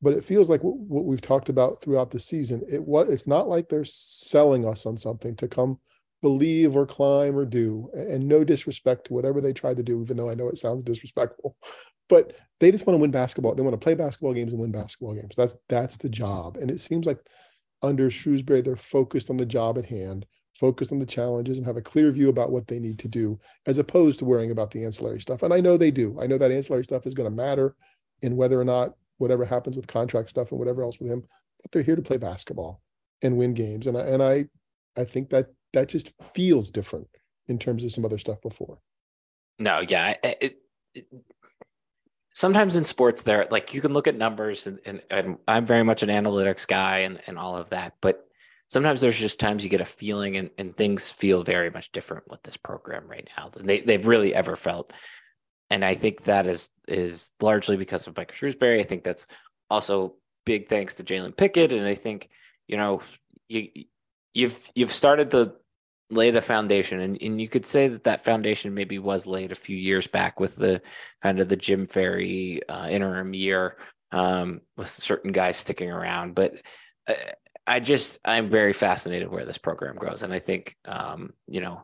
But 0.01 0.13
it 0.13 0.25
feels 0.25 0.49
like 0.49 0.63
what, 0.63 0.77
what 0.77 1.07
we've 1.07 1.21
talked 1.21 1.49
about 1.49 1.83
throughout 1.83 2.11
the 2.11 2.21
season. 2.21 2.63
It 2.71 2.83
was, 2.83 3.09
it's 3.09 3.27
not 3.27 3.49
like 3.49 3.69
they're 3.69 3.85
selling 3.85 4.65
us 4.65 4.87
on 4.87 4.97
something 4.97 5.35
to 5.37 5.49
come 5.49 5.79
believe 6.23 6.77
or 6.77 6.87
climb 6.87 7.37
or 7.37 7.45
do, 7.45 7.91
and, 7.95 8.27
no 8.29 8.45
disrespect 8.45 9.07
to 9.07 9.15
whatever 9.15 9.41
they 9.41 9.53
tried 9.53 9.77
to 9.77 9.83
do, 9.83 10.03
even 10.03 10.17
though 10.17 10.31
I 10.31 10.35
know 10.35 10.49
it 10.49 10.59
sounds 10.59 10.85
disrespectful. 10.85 11.57
But 12.09 12.37
they 12.59 12.73
just 12.73 12.87
want 12.87 12.97
to 12.97 13.03
win 13.03 13.11
basketball. 13.11 13.55
They 13.55 13.63
want 13.63 13.75
to 13.75 13.85
play 13.85 13.93
basketball 13.93 14.33
games 14.33 14.53
and 14.53 14.63
win 14.63 14.73
basketball 14.73 15.13
games. 15.13 15.35
That's 15.37 15.55
that's 15.69 15.99
the 15.99 16.09
job. 16.09 16.57
And 16.57 16.71
it 16.71 16.81
seems 16.81 17.05
like 17.05 17.19
under 17.83 18.11
Shrewsberry, 18.11 18.65
they're 18.65 18.77
focused 18.77 19.31
on 19.31 19.37
the 19.37 19.47
job 19.47 19.79
at 19.79 19.87
hand, 19.87 20.27
focused 20.59 20.93
on 20.93 20.99
the 20.99 21.07
challenges, 21.07 21.59
and 21.59 21.67
have 21.67 21.77
a 21.77 21.83
clear 21.83 22.11
view 22.11 22.29
about 22.29 22.51
what 22.51 22.67
they 22.67 22.79
need 22.79 22.99
to 23.01 23.09
do, 23.09 23.39
as 23.67 23.79
opposed 23.79 24.19
to 24.19 24.25
worrying 24.25 24.51
about 24.51 24.71
the 24.71 24.85
ancillary 24.85 25.21
stuff. 25.21 25.43
And 25.43 25.53
I 25.55 25.61
know 25.61 25.77
they 25.77 25.91
do. 25.91 26.19
I 26.21 26.27
know 26.27 26.39
that 26.39 26.51
ancillary 26.51 26.85
stuff 26.85 27.07
is 27.07 27.15
going 27.15 27.31
to 27.31 27.37
matter 27.37 27.77
in 28.23 28.37
whether 28.37 28.61
or 28.61 28.65
not 28.65 28.95
whatever 29.19 29.45
happens 29.45 29.77
with 29.77 29.87
contract 29.87 30.31
stuff 30.31 30.51
and 30.51 30.59
whatever 30.59 30.83
else 30.83 30.99
with 30.99 31.11
him. 31.11 31.23
But 31.63 31.73
they're 31.73 31.83
here 31.83 31.97
to 31.97 32.03
play 32.03 32.17
basketball 32.17 32.83
and 33.23 33.37
win 33.37 33.55
games. 33.55 33.87
And 33.87 33.97
I, 33.97 34.01
and 34.03 34.23
I 34.23 34.47
I 34.97 35.05
think 35.05 35.31
that 35.31 35.47
that 35.73 35.89
just 35.89 36.13
feels 36.35 36.71
different 36.71 37.09
in 37.47 37.59
terms 37.59 37.85
of 37.85 37.93
some 37.93 38.05
other 38.05 38.19
stuff 38.19 38.41
before. 38.43 38.79
No, 39.59 39.81
yeah. 39.81 40.15
It, 40.23 40.61
it, 40.95 41.07
sometimes 42.39 42.77
in 42.77 42.85
sports, 42.85 43.25
there 43.25 43.49
like 43.51 43.75
you 43.75 43.81
can 43.81 43.93
look 43.93 44.07
at 44.07 44.15
numbers, 44.15 44.69
and, 44.69 44.79
and, 44.87 45.03
and 45.11 45.39
I'm 45.49 45.67
very 45.67 45.83
much 45.83 46.05
an 46.05 46.09
analytics 46.09 46.69
guy 46.69 46.99
and, 46.99 47.19
and 47.27 47.37
all 47.37 47.57
of 47.57 47.71
that. 47.71 47.95
But 48.01 48.29
sometimes 48.69 49.01
there's 49.01 49.19
just 49.19 49.41
times 49.41 49.65
you 49.65 49.71
get 49.71 49.81
a 49.81 49.85
feeling, 49.85 50.37
and, 50.37 50.51
and 50.57 50.77
things 50.77 51.11
feel 51.11 51.43
very 51.43 51.69
much 51.71 51.91
different 51.91 52.31
with 52.31 52.41
this 52.45 52.57
program 52.57 53.09
right 53.09 53.29
now 53.37 53.49
than 53.49 53.67
they, 53.67 53.81
they've 53.81 54.07
really 54.07 54.37
ever 54.37 54.55
felt. 54.55 54.93
And 55.69 55.85
I 55.85 55.95
think 55.95 56.25
that 56.25 56.47
is 56.47 56.71
is 56.87 57.33
largely 57.41 57.77
because 57.77 58.07
of 58.07 58.17
Mike 58.17 58.31
Shrewsberry. 58.31 58.79
I 58.79 58.85
think 58.85 59.03
that's 59.03 59.27
also 59.69 60.15
big 60.47 60.69
thanks 60.69 60.95
to 60.95 61.05
Jalen 61.05 61.37
Pickett, 61.37 61.73
and 61.73 61.87
I 61.89 61.97
think 61.97 62.29
you 62.69 62.77
know 62.77 63.03
you 63.49 63.69
you've 64.33 64.71
you've 64.77 64.93
started 64.93 65.33
to 65.33 65.55
lay 66.11 66.31
the 66.31 66.41
foundation 66.41 67.01
and, 67.01 67.19
and 67.21 67.41
you 67.41 67.49
could 67.49 67.67
say 67.67 67.89
that 67.89 68.05
that 68.05 68.25
foundation 68.25 68.73
maybe 68.73 68.99
was 68.99 69.27
laid 69.27 69.53
a 69.53 69.57
few 69.57 69.77
years 69.77 70.07
back 70.07 70.41
with 70.41 70.57
the 70.57 70.81
kind 71.23 71.39
of 71.39 71.49
the 71.49 71.57
jim 71.57 71.85
ferry 71.87 72.61
uh, 72.69 72.89
interim 72.89 73.35
year 73.35 73.77
um, 74.13 74.61
with 74.77 74.89
certain 74.89 75.33
guys 75.33 75.59
sticking 75.59 75.91
around. 75.91 76.35
But 76.35 76.55
uh, 77.09 77.15
i 77.67 77.79
just 77.79 78.19
i'm 78.25 78.49
very 78.49 78.73
fascinated 78.73 79.31
where 79.31 79.45
this 79.45 79.59
program 79.59 79.95
grows 79.97 80.23
and 80.23 80.33
i 80.33 80.39
think 80.39 80.75
um, 80.87 81.35
you 81.47 81.61
know 81.61 81.83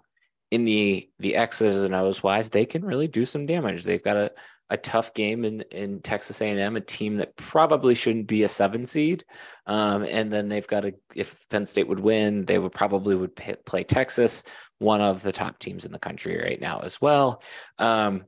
in 0.55 0.65
the 0.65 1.09
the 1.19 1.35
X's 1.35 1.83
and 1.83 1.95
O's 1.97 2.23
wise, 2.23 2.51
they 2.51 2.65
can 2.65 2.85
really 2.85 3.09
do 3.09 3.27
some 3.27 3.45
damage. 3.45 3.83
They've 3.83 4.03
got 4.03 4.17
a 4.17 4.33
a 4.71 4.77
tough 4.77 5.13
game 5.15 5.45
in 5.45 5.63
in 5.73 6.01
Texas 6.01 6.41
A&M, 6.41 6.77
a 6.77 6.81
team 6.81 7.17
that 7.17 7.35
probably 7.35 7.97
shouldn't 7.97 8.29
be 8.29 8.45
a 8.45 8.49
seven 8.49 8.87
seed, 8.87 9.25
um, 9.67 10.05
and 10.05 10.33
then 10.33 10.49
they've 10.49 10.67
got 10.67 10.85
a. 10.85 10.95
If 11.15 11.49
Penn 11.49 11.67
State 11.67 11.89
would 11.89 11.99
win, 11.99 12.45
they 12.45 12.61
would 12.61 12.71
probably 12.71 13.17
would 13.17 13.35
pay, 13.35 13.57
play 13.67 13.83
Texas, 13.83 14.45
one 14.79 15.01
of 15.01 15.23
the 15.23 15.33
top 15.33 15.59
teams 15.59 15.85
in 15.85 15.93
the 15.93 15.99
country 15.99 16.39
right 16.41 16.61
now 16.61 16.79
as 16.81 17.01
well. 17.01 17.43
Um, 17.79 18.25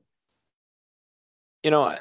you 1.62 1.70
know, 1.70 1.84
uh, 1.84 1.96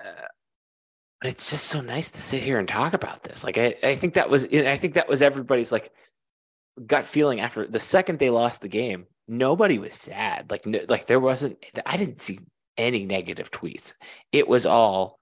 it's 1.24 1.52
just 1.52 1.68
so 1.68 1.82
nice 1.82 2.10
to 2.12 2.22
sit 2.22 2.42
here 2.42 2.58
and 2.58 2.68
talk 2.68 2.94
about 2.94 3.22
this. 3.22 3.44
Like 3.44 3.60
I, 3.60 3.76
I 3.84 3.96
think 3.96 4.16
that 4.16 4.30
was 4.32 4.46
I 4.52 4.76
think 4.78 4.96
that 4.96 5.08
was 5.08 5.22
everybody's 5.22 5.72
like 5.72 5.92
gut 6.84 7.06
feeling 7.06 7.42
after 7.42 7.68
the 7.68 7.80
second 7.80 8.18
they 8.18 8.32
lost 8.32 8.62
the 8.62 8.68
game. 8.68 9.06
Nobody 9.28 9.80
was 9.80 9.94
sad. 9.94 10.52
Like 10.52 10.66
no, 10.66 10.82
like 10.88 11.08
there 11.08 11.20
wasn't. 11.20 11.64
I 11.86 11.98
didn't 11.98 12.22
see 12.22 12.40
any 12.78 13.06
negative 13.06 13.52
tweets. 13.52 13.94
It 14.32 14.48
was 14.48 14.66
all 14.66 15.20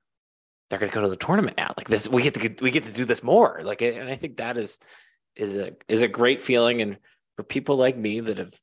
they're 0.69 0.79
going 0.79 0.89
to 0.89 0.95
go 0.95 1.01
to 1.01 1.10
the 1.10 1.15
tournament 1.15 1.57
now. 1.57 1.74
Like 1.77 1.88
this, 1.88 2.10
we 2.10 2.24
get 2.24 2.33
to 2.33 2.63
we 2.63 2.72
get 2.72 2.86
to 2.86 2.91
do 2.91 3.05
this 3.05 3.24
more. 3.24 3.62
Like, 3.63 3.81
and 3.81 4.10
I 4.10 4.15
think 4.15 4.38
that 4.38 4.57
is 4.57 4.79
is 5.36 5.55
a 5.55 5.74
is 5.88 6.01
a 6.01 6.07
great 6.07 6.41
feeling. 6.41 6.81
And 6.81 6.98
for 7.38 7.43
people 7.43 7.75
like 7.75 7.98
me 7.98 8.19
that 8.22 8.38
have 8.38 8.53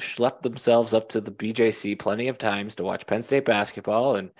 schlepped 0.00 0.42
themselves 0.42 0.94
up 0.94 1.10
to 1.10 1.20
the 1.20 1.32
BJC 1.32 1.98
plenty 1.98 2.28
of 2.28 2.38
times 2.38 2.76
to 2.76 2.84
watch 2.84 3.06
Penn 3.06 3.22
State 3.22 3.44
basketball 3.44 4.16
and 4.16 4.30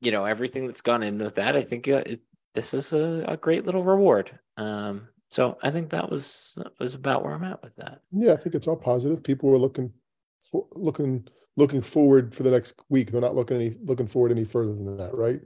you 0.00 0.12
know 0.12 0.24
everything 0.24 0.66
that's 0.66 0.82
gone 0.82 1.02
in 1.02 1.18
with 1.18 1.36
that, 1.36 1.56
I 1.56 1.62
think 1.62 1.88
uh, 1.88 2.02
it, 2.04 2.20
this 2.54 2.74
is 2.74 2.92
a, 2.92 3.24
a, 3.26 3.36
great 3.36 3.64
little 3.64 3.82
reward. 3.82 4.38
Um, 4.56 5.08
so 5.34 5.58
I 5.64 5.72
think 5.72 5.90
that 5.90 6.08
was 6.08 6.54
that 6.58 6.78
was 6.78 6.94
about 6.94 7.24
where 7.24 7.32
I'm 7.32 7.42
at 7.42 7.60
with 7.60 7.74
that. 7.74 8.02
Yeah, 8.12 8.34
I 8.34 8.36
think 8.36 8.54
it's 8.54 8.68
all 8.68 8.76
positive. 8.76 9.20
People 9.20 9.50
were 9.50 9.58
looking 9.58 9.92
for 10.40 10.64
looking 10.74 11.26
looking 11.56 11.82
forward 11.82 12.32
for 12.32 12.44
the 12.44 12.52
next 12.52 12.74
week. 12.88 13.10
They're 13.10 13.20
not 13.20 13.34
looking 13.34 13.56
any 13.56 13.76
looking 13.82 14.06
forward 14.06 14.30
any 14.30 14.44
further 14.44 14.72
than 14.72 14.96
that, 14.96 15.12
right? 15.12 15.40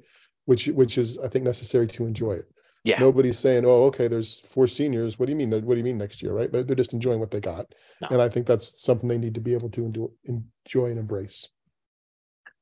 Which 0.45 0.67
which 0.67 0.99
is 0.99 1.17
I 1.17 1.29
think 1.29 1.47
necessary 1.47 1.87
to 1.87 2.05
enjoy 2.05 2.35
it. 2.35 2.51
Yeah. 2.85 3.01
Nobody's 3.01 3.39
saying, 3.39 3.65
"Oh, 3.65 3.85
okay, 3.85 4.09
there's 4.09 4.41
four 4.41 4.67
seniors. 4.67 5.19
What 5.19 5.25
do 5.25 5.33
you 5.33 5.37
mean? 5.37 5.53
What 5.53 5.75
do 5.75 5.79
you 5.79 5.85
mean 5.85 5.97
next 5.97 6.23
year?" 6.23 6.35
Right? 6.35 6.53
They're, 6.53 6.65
they're 6.65 6.77
just 6.77 6.93
enjoying 6.93 7.19
what 7.19 7.31
they 7.31 7.41
got, 7.41 7.73
no. 8.03 8.09
and 8.11 8.21
I 8.21 8.29
think 8.29 8.47
that's 8.47 8.83
something 8.83 9.09
they 9.09 9.17
need 9.17 9.37
to 9.37 9.41
be 9.41 9.55
able 9.55 9.71
to 9.71 9.87
enjoy, 9.87 10.09
enjoy 10.25 10.91
and 10.91 10.99
embrace. 10.99 11.49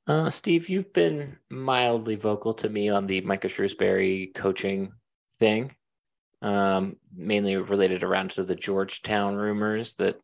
Uh, 0.06 0.30
Steve, 0.30 0.68
you've 0.68 0.92
been 0.92 1.38
mildly 1.50 2.14
vocal 2.14 2.54
to 2.54 2.68
me 2.68 2.88
on 2.88 3.08
the 3.08 3.20
Micah 3.22 3.48
Shrewsberry 3.48 4.32
coaching 4.32 4.92
thing, 5.40 5.74
um, 6.42 6.96
mainly 7.14 7.56
related 7.56 8.02
around 8.02 8.30
to 8.32 8.44
the 8.44 8.56
Georgetown 8.56 9.36
rumors 9.36 9.94
that 9.96 10.16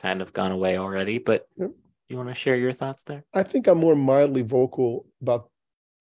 kind 0.00 0.22
of 0.22 0.32
gone 0.32 0.52
away 0.52 0.78
already. 0.78 1.18
But 1.18 1.46
yep. 1.56 1.70
you 2.08 2.16
want 2.16 2.28
to 2.28 2.34
share 2.34 2.56
your 2.56 2.72
thoughts 2.72 3.04
there? 3.04 3.24
I 3.34 3.42
think 3.42 3.66
I'm 3.66 3.78
more 3.78 3.96
mildly 3.96 4.42
vocal 4.42 5.06
about, 5.20 5.50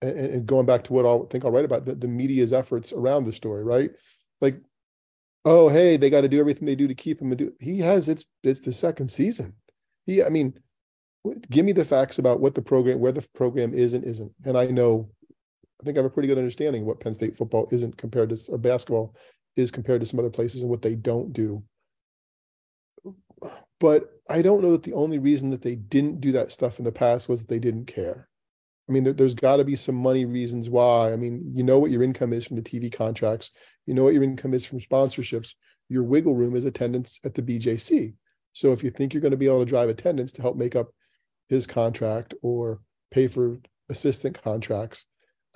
and 0.02 0.46
going 0.46 0.66
back 0.66 0.84
to 0.86 0.94
what 0.94 1.06
I 1.06 1.26
think 1.30 1.46
I'll 1.46 1.52
write 1.52 1.66
about 1.66 1.86
the, 1.86 1.96
the 1.96 2.08
media's 2.08 2.54
efforts 2.54 2.92
around 2.92 3.26
the 3.26 3.34
story, 3.34 3.64
right? 3.64 3.92
Like, 4.40 4.60
oh, 5.46 5.70
hey, 5.70 5.98
they 5.98 6.10
got 6.10 6.22
to 6.22 6.30
do 6.30 6.40
everything 6.40 6.66
they 6.66 6.76
do 6.76 6.88
to 6.88 6.96
keep 6.96 7.22
him. 7.22 7.32
And 7.32 7.38
do 7.38 7.54
he 7.60 7.80
has 7.80 8.10
it's 8.10 8.26
it's 8.44 8.60
the 8.60 8.74
second 8.74 9.10
season. 9.12 9.54
He, 10.08 10.24
I 10.24 10.30
mean 10.30 10.56
give 11.50 11.66
me 11.66 11.72
the 11.72 11.86
facts 11.86 12.20
about 12.20 12.40
what 12.40 12.56
the 12.56 12.62
program, 12.62 13.00
where 13.00 13.12
the 13.12 13.26
program 13.36 13.74
is 13.74 13.94
and 13.94 14.04
isn't. 14.04 14.32
And 14.46 14.58
I 14.58 14.66
know, 14.68 15.10
I 15.80 15.84
think 15.84 15.98
I 15.98 16.00
have 16.00 16.12
a 16.12 16.14
pretty 16.14 16.28
good 16.28 16.38
understanding 16.38 16.86
what 16.86 17.00
Penn 17.00 17.14
State 17.14 17.38
football 17.38 17.68
isn't 17.72 17.98
compared 17.98 18.30
to, 18.30 18.52
or 18.52 18.58
basketball 18.58 19.16
is 19.56 19.72
compared 19.72 20.02
to 20.02 20.06
some 20.06 20.20
other 20.20 20.30
places 20.30 20.62
and 20.62 20.70
what 20.70 20.82
they 20.82 20.96
don't 20.96 21.34
do. 21.34 21.64
But 23.80 24.10
I 24.30 24.42
don't 24.42 24.62
know 24.62 24.72
that 24.72 24.84
the 24.84 24.94
only 24.94 25.20
reason 25.20 25.50
that 25.50 25.62
they 25.62 25.76
didn't 25.76 26.22
do 26.22 26.32
that 26.34 26.52
stuff 26.52 26.80
in 26.80 26.86
the 26.86 26.92
past 26.92 27.28
was 27.28 27.42
that 27.42 27.50
they 27.50 27.60
didn't 27.60 27.86
care. 27.86 28.28
I 28.88 28.92
mean, 28.92 29.04
there, 29.04 29.14
has 29.18 29.36
got 29.36 29.58
to 29.58 29.64
be 29.64 29.76
some 29.76 29.96
money 29.96 30.26
reasons 30.26 30.70
why. 30.70 31.14
I 31.14 31.16
mean, 31.16 31.42
you 31.54 31.64
know 31.64 31.80
what 31.80 31.92
your 31.92 32.04
income 32.04 32.34
is 32.34 32.46
from 32.46 32.58
the 32.58 32.62
TV 32.62 32.92
contracts, 32.92 33.52
you 33.86 33.94
know 33.94 34.04
what 34.04 34.14
your 34.14 34.24
income 34.24 34.54
is 34.54 34.66
from 34.66 34.80
sponsorships. 34.80 35.54
Your 35.90 36.04
wiggle 36.04 36.36
room 36.36 36.56
is 36.56 36.66
attendance 36.66 37.20
at 37.26 37.34
the 37.34 37.42
BJC. 37.42 38.14
So 38.54 38.72
if 38.72 38.84
you 38.84 38.92
think 38.92 39.14
you're 39.14 39.22
going 39.22 39.32
to 39.32 39.38
be 39.38 39.48
able 39.48 39.60
to 39.60 39.66
drive 39.66 39.90
attendance 39.90 40.32
to 40.34 40.42
help 40.42 40.56
make 40.56 40.76
up 40.76 40.90
his 41.50 41.68
contract 41.68 42.34
or 42.42 42.80
pay 43.12 43.28
for 43.28 43.60
assistant 43.90 44.42
contracts. 44.42 45.06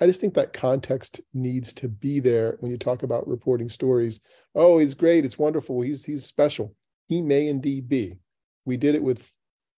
I 0.00 0.06
just 0.06 0.20
think 0.20 0.34
that 0.34 0.52
context 0.52 1.20
needs 1.32 1.72
to 1.74 1.88
be 1.88 2.20
there 2.20 2.56
when 2.60 2.70
you 2.70 2.76
talk 2.76 3.02
about 3.02 3.26
reporting 3.26 3.70
stories. 3.70 4.20
Oh, 4.54 4.78
he's 4.78 4.94
great. 4.94 5.24
It's 5.24 5.38
wonderful. 5.38 5.80
He's 5.80 6.04
he's 6.04 6.24
special. 6.24 6.74
He 7.08 7.22
may 7.22 7.48
indeed 7.48 7.88
be. 7.88 8.18
We 8.64 8.76
did 8.76 8.94
it 8.94 9.02
with 9.02 9.30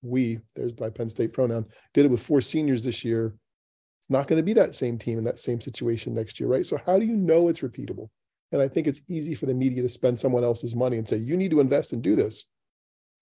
we, 0.03 0.39
there's 0.55 0.79
my 0.79 0.91
Penn 0.91 1.09
State 1.09 1.33
pronoun, 1.33 1.67
did 1.93 2.05
it 2.05 2.11
with 2.11 2.23
four 2.23 2.41
seniors 2.41 2.85
this 2.85 3.05
year. 3.05 3.35
It's 4.01 4.11
not 4.11 4.29
going 4.29 4.39
to 4.39 4.45
be 4.45 4.53
that 4.55 4.75
same 4.75 4.97
team 4.97 5.19
in 5.19 5.25
that 5.25 5.41
same 5.41 5.61
situation 5.61 6.15
next 6.15 6.39
year, 6.39 6.49
right? 6.49 6.65
So 6.65 6.81
how 6.87 6.99
do 6.99 7.05
you 7.05 7.17
know 7.17 7.49
it's 7.49 7.61
repeatable? 7.61 8.09
And 8.53 8.63
I 8.63 8.69
think 8.69 8.87
it's 8.87 9.03
easy 9.09 9.35
for 9.35 9.47
the 9.47 9.55
media 9.55 9.83
to 9.83 9.89
spend 9.89 10.19
someone 10.19 10.45
else's 10.45 10.75
money 10.75 10.99
and 10.99 11.07
say, 11.07 11.17
you 11.17 11.37
need 11.37 11.51
to 11.51 11.61
invest 11.61 11.93
and 11.93 12.03
do 12.03 12.15
this 12.17 12.45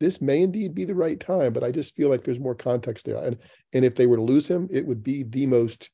this 0.00 0.20
may 0.20 0.42
indeed 0.42 0.74
be 0.74 0.84
the 0.84 0.94
right 0.94 1.18
time, 1.18 1.52
but 1.52 1.64
I 1.64 1.70
just 1.70 1.94
feel 1.94 2.08
like 2.08 2.22
there's 2.22 2.40
more 2.40 2.54
context 2.54 3.06
there. 3.06 3.16
And 3.22 3.36
and 3.72 3.84
if 3.84 3.94
they 3.94 4.06
were 4.06 4.16
to 4.16 4.22
lose 4.22 4.46
him, 4.46 4.68
it 4.70 4.86
would 4.86 5.02
be 5.02 5.22
the 5.22 5.46
most 5.46 5.90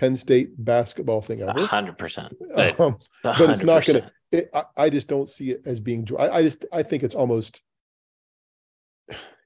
Penn 0.00 0.16
State 0.16 0.52
basketball 0.56 1.20
thing 1.20 1.42
ever. 1.42 1.60
hundred 1.60 1.98
percent. 1.98 2.32
Um, 2.56 2.96
but 3.22 3.50
it's 3.50 3.62
not 3.62 3.84
going 3.84 4.02
to. 4.32 4.56
I, 4.56 4.64
I 4.84 4.90
just 4.90 5.08
don't 5.08 5.28
see 5.28 5.50
it 5.50 5.60
as 5.66 5.78
being. 5.78 6.08
I, 6.18 6.30
I 6.30 6.42
just 6.42 6.64
I 6.72 6.82
think 6.82 7.02
it's 7.02 7.14
almost. 7.14 7.60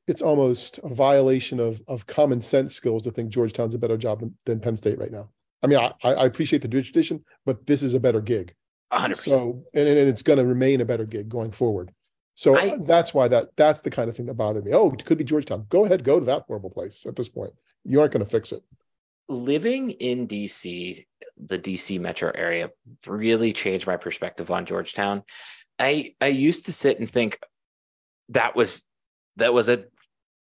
It's 0.07 0.21
almost 0.23 0.79
a 0.85 0.95
violation 0.95 1.59
of 1.59 1.83
of 1.89 2.07
common 2.07 2.41
sense 2.41 2.75
skills 2.75 3.03
to 3.05 3.11
think 3.11 3.31
Georgetown's 3.31 3.75
a 3.75 3.79
better 3.79 3.97
job 3.97 4.21
than, 4.21 4.37
than 4.45 4.61
Penn 4.61 4.77
State 4.77 4.99
right 4.99 5.11
now. 5.11 5.31
I 5.63 5.67
mean, 5.67 5.79
I, 5.79 5.93
I 6.03 6.27
appreciate 6.27 6.63
the 6.63 6.69
tradition, 6.69 7.25
but 7.47 7.67
this 7.67 7.83
is 7.83 7.95
a 7.95 8.01
better 8.01 8.21
gig. 8.21 8.55
100%. 8.93 9.17
So, 9.17 9.65
and, 9.73 9.89
and 9.89 10.09
it's 10.09 10.23
going 10.23 10.39
to 10.39 10.45
remain 10.45 10.83
a 10.83 10.85
better 10.85 11.07
gig 11.07 11.31
going 11.31 11.53
forward. 11.53 11.91
So 12.35 12.59
I, 12.59 12.77
that's 12.83 13.15
why 13.15 13.29
that 13.29 13.57
that's 13.57 13.81
the 13.81 13.91
kind 13.91 14.11
of 14.11 14.17
thing 14.17 14.27
that 14.27 14.35
bothered 14.35 14.67
me. 14.67 14.73
Oh, 14.75 14.93
it 14.93 15.05
could 15.07 15.17
be 15.19 15.25
Georgetown. 15.25 15.65
Go 15.71 15.87
ahead, 15.87 16.05
go 16.05 16.21
to 16.21 16.27
that 16.27 16.45
horrible 16.47 16.71
place 16.71 17.07
at 17.07 17.17
this 17.17 17.31
point. 17.31 17.55
You 17.85 18.01
aren't 18.01 18.13
going 18.13 18.25
to 18.25 18.31
fix 18.31 18.53
it. 18.53 18.63
Living 19.29 19.91
in 19.91 20.29
DC, 20.29 21.05
the 21.37 21.59
DC 21.59 22.01
metro 22.01 22.31
area 22.35 22.71
really 23.07 23.53
changed 23.53 23.87
my 23.87 23.97
perspective 23.97 24.51
on 24.51 24.67
Georgetown. 24.67 25.23
I 25.79 26.15
I 26.21 26.29
used 26.29 26.67
to 26.67 26.73
sit 26.73 27.01
and 27.01 27.11
think 27.11 27.39
that 28.31 28.55
was 28.55 28.85
that 29.37 29.53
was 29.53 29.69
a 29.69 29.85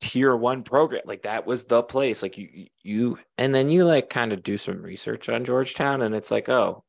tier 0.01 0.35
one 0.35 0.63
program. 0.63 1.03
Like 1.05 1.23
that 1.23 1.45
was 1.45 1.65
the 1.65 1.83
place. 1.83 2.21
Like 2.21 2.37
you 2.37 2.67
you 2.83 3.19
and 3.37 3.53
then 3.53 3.69
you 3.69 3.85
like 3.85 4.09
kind 4.09 4.33
of 4.33 4.43
do 4.43 4.57
some 4.57 4.81
research 4.81 5.29
on 5.29 5.45
Georgetown 5.45 6.01
and 6.01 6.13
it's 6.15 6.31
like, 6.31 6.49
oh, 6.49 6.83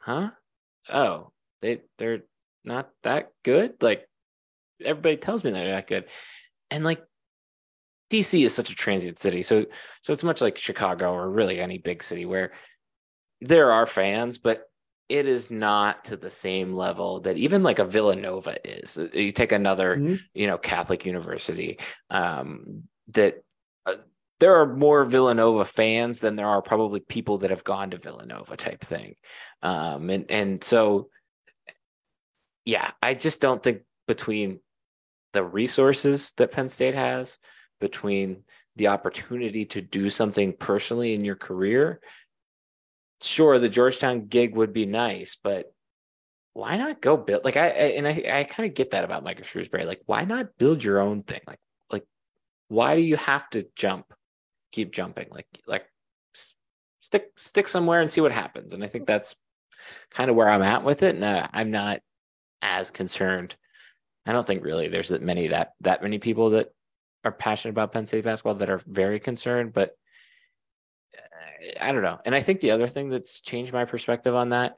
huh? 0.00 0.30
Oh, 0.90 1.32
they 1.60 1.80
they're 1.98 2.22
not 2.64 2.90
that 3.02 3.30
good. 3.42 3.74
Like 3.80 4.06
everybody 4.84 5.16
tells 5.16 5.42
me 5.42 5.50
they're 5.50 5.72
not 5.72 5.86
good. 5.86 6.04
And 6.70 6.84
like 6.84 7.02
DC 8.12 8.44
is 8.44 8.54
such 8.54 8.70
a 8.70 8.74
transient 8.74 9.18
city. 9.18 9.42
So 9.42 9.66
so 10.02 10.12
it's 10.12 10.24
much 10.24 10.40
like 10.40 10.56
Chicago 10.58 11.12
or 11.12 11.30
really 11.30 11.60
any 11.60 11.78
big 11.78 12.02
city 12.02 12.26
where 12.26 12.52
there 13.40 13.72
are 13.72 13.86
fans, 13.86 14.38
but 14.38 14.68
it 15.08 15.26
is 15.26 15.50
not 15.50 16.04
to 16.06 16.16
the 16.16 16.30
same 16.30 16.72
level 16.72 17.20
that 17.20 17.36
even 17.36 17.62
like 17.62 17.78
a 17.78 17.84
Villanova 17.84 18.56
is. 18.64 18.98
You 19.12 19.32
take 19.32 19.52
another, 19.52 19.96
mm-hmm. 19.96 20.14
you 20.34 20.46
know, 20.46 20.58
Catholic 20.58 21.04
university 21.04 21.78
um, 22.08 22.84
that 23.08 23.42
uh, 23.84 23.94
there 24.40 24.54
are 24.54 24.74
more 24.74 25.04
Villanova 25.04 25.64
fans 25.64 26.20
than 26.20 26.36
there 26.36 26.46
are 26.46 26.62
probably 26.62 27.00
people 27.00 27.38
that 27.38 27.50
have 27.50 27.64
gone 27.64 27.90
to 27.90 27.98
Villanova 27.98 28.56
type 28.56 28.80
thing. 28.80 29.16
Um, 29.62 30.08
and 30.08 30.30
and 30.30 30.64
so 30.64 31.08
yeah, 32.64 32.90
I 33.02 33.14
just 33.14 33.40
don't 33.40 33.62
think 33.62 33.82
between 34.06 34.60
the 35.32 35.42
resources 35.42 36.32
that 36.36 36.52
Penn 36.52 36.68
State 36.68 36.94
has, 36.94 37.38
between 37.82 38.44
the 38.76 38.86
opportunity 38.86 39.66
to 39.66 39.82
do 39.82 40.08
something 40.08 40.52
personally 40.54 41.14
in 41.14 41.24
your 41.24 41.34
career. 41.34 42.00
Sure, 43.20 43.58
the 43.58 43.68
Georgetown 43.68 44.26
gig 44.26 44.54
would 44.54 44.72
be 44.72 44.86
nice, 44.86 45.36
but 45.42 45.74
why 46.54 46.76
not 46.76 47.02
go 47.02 47.16
build 47.16 47.44
like 47.44 47.56
I, 47.56 47.66
I 47.66 47.86
and 47.98 48.06
I, 48.06 48.22
I 48.32 48.44
kind 48.44 48.68
of 48.68 48.74
get 48.74 48.92
that 48.92 49.04
about 49.04 49.24
Michael 49.24 49.44
Shrewsberry. 49.44 49.84
Like, 49.84 50.02
why 50.06 50.24
not 50.24 50.56
build 50.58 50.84
your 50.84 51.00
own 51.00 51.24
thing? 51.24 51.40
Like, 51.46 51.58
like 51.90 52.04
why 52.68 52.94
do 52.94 53.02
you 53.02 53.16
have 53.16 53.50
to 53.50 53.66
jump, 53.74 54.06
keep 54.70 54.92
jumping? 54.92 55.26
Like, 55.30 55.46
like 55.66 55.86
stick 57.00 57.32
stick 57.36 57.66
somewhere 57.66 58.00
and 58.00 58.12
see 58.12 58.20
what 58.20 58.32
happens. 58.32 58.74
And 58.74 58.84
I 58.84 58.86
think 58.86 59.06
that's 59.06 59.34
kind 60.10 60.30
of 60.30 60.36
where 60.36 60.48
I'm 60.48 60.62
at 60.62 60.84
with 60.84 61.02
it. 61.02 61.16
And 61.16 61.24
uh, 61.24 61.48
I'm 61.52 61.72
not 61.72 62.00
as 62.62 62.92
concerned 62.92 63.56
I 64.24 64.32
don't 64.32 64.46
think 64.46 64.64
really 64.64 64.88
there's 64.88 65.08
that 65.08 65.22
many 65.22 65.48
that 65.48 65.72
that 65.80 66.02
many 66.02 66.18
people 66.18 66.50
that 66.50 66.68
are 67.24 67.32
passionate 67.32 67.72
about 67.72 67.92
Penn 67.92 68.06
State 68.06 68.24
basketball 68.24 68.54
that 68.56 68.70
are 68.70 68.80
very 68.86 69.20
concerned, 69.20 69.72
but 69.72 69.96
uh, 71.16 71.66
I 71.80 71.92
don't 71.92 72.02
know. 72.02 72.18
And 72.24 72.34
I 72.34 72.40
think 72.40 72.60
the 72.60 72.72
other 72.72 72.86
thing 72.86 73.08
that's 73.08 73.40
changed 73.40 73.72
my 73.72 73.84
perspective 73.84 74.34
on 74.34 74.50
that, 74.50 74.76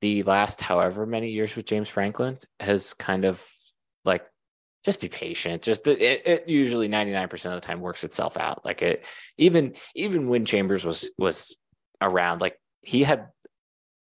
the 0.00 0.22
last 0.22 0.60
however 0.60 1.06
many 1.06 1.30
years 1.30 1.56
with 1.56 1.66
James 1.66 1.88
Franklin 1.88 2.38
has 2.60 2.94
kind 2.94 3.24
of 3.24 3.46
like 4.04 4.24
just 4.84 5.00
be 5.00 5.08
patient. 5.08 5.62
Just 5.62 5.84
the, 5.84 5.92
it, 5.92 6.26
it 6.26 6.48
usually 6.48 6.88
99% 6.88 7.32
of 7.46 7.60
the 7.60 7.66
time 7.66 7.80
works 7.80 8.04
itself 8.04 8.36
out. 8.36 8.64
Like 8.64 8.82
it, 8.82 9.04
even, 9.36 9.74
even 9.94 10.28
when 10.28 10.44
Chambers 10.44 10.84
was, 10.84 11.10
was 11.18 11.56
around, 12.00 12.40
like 12.40 12.58
he 12.82 13.02
had 13.02 13.28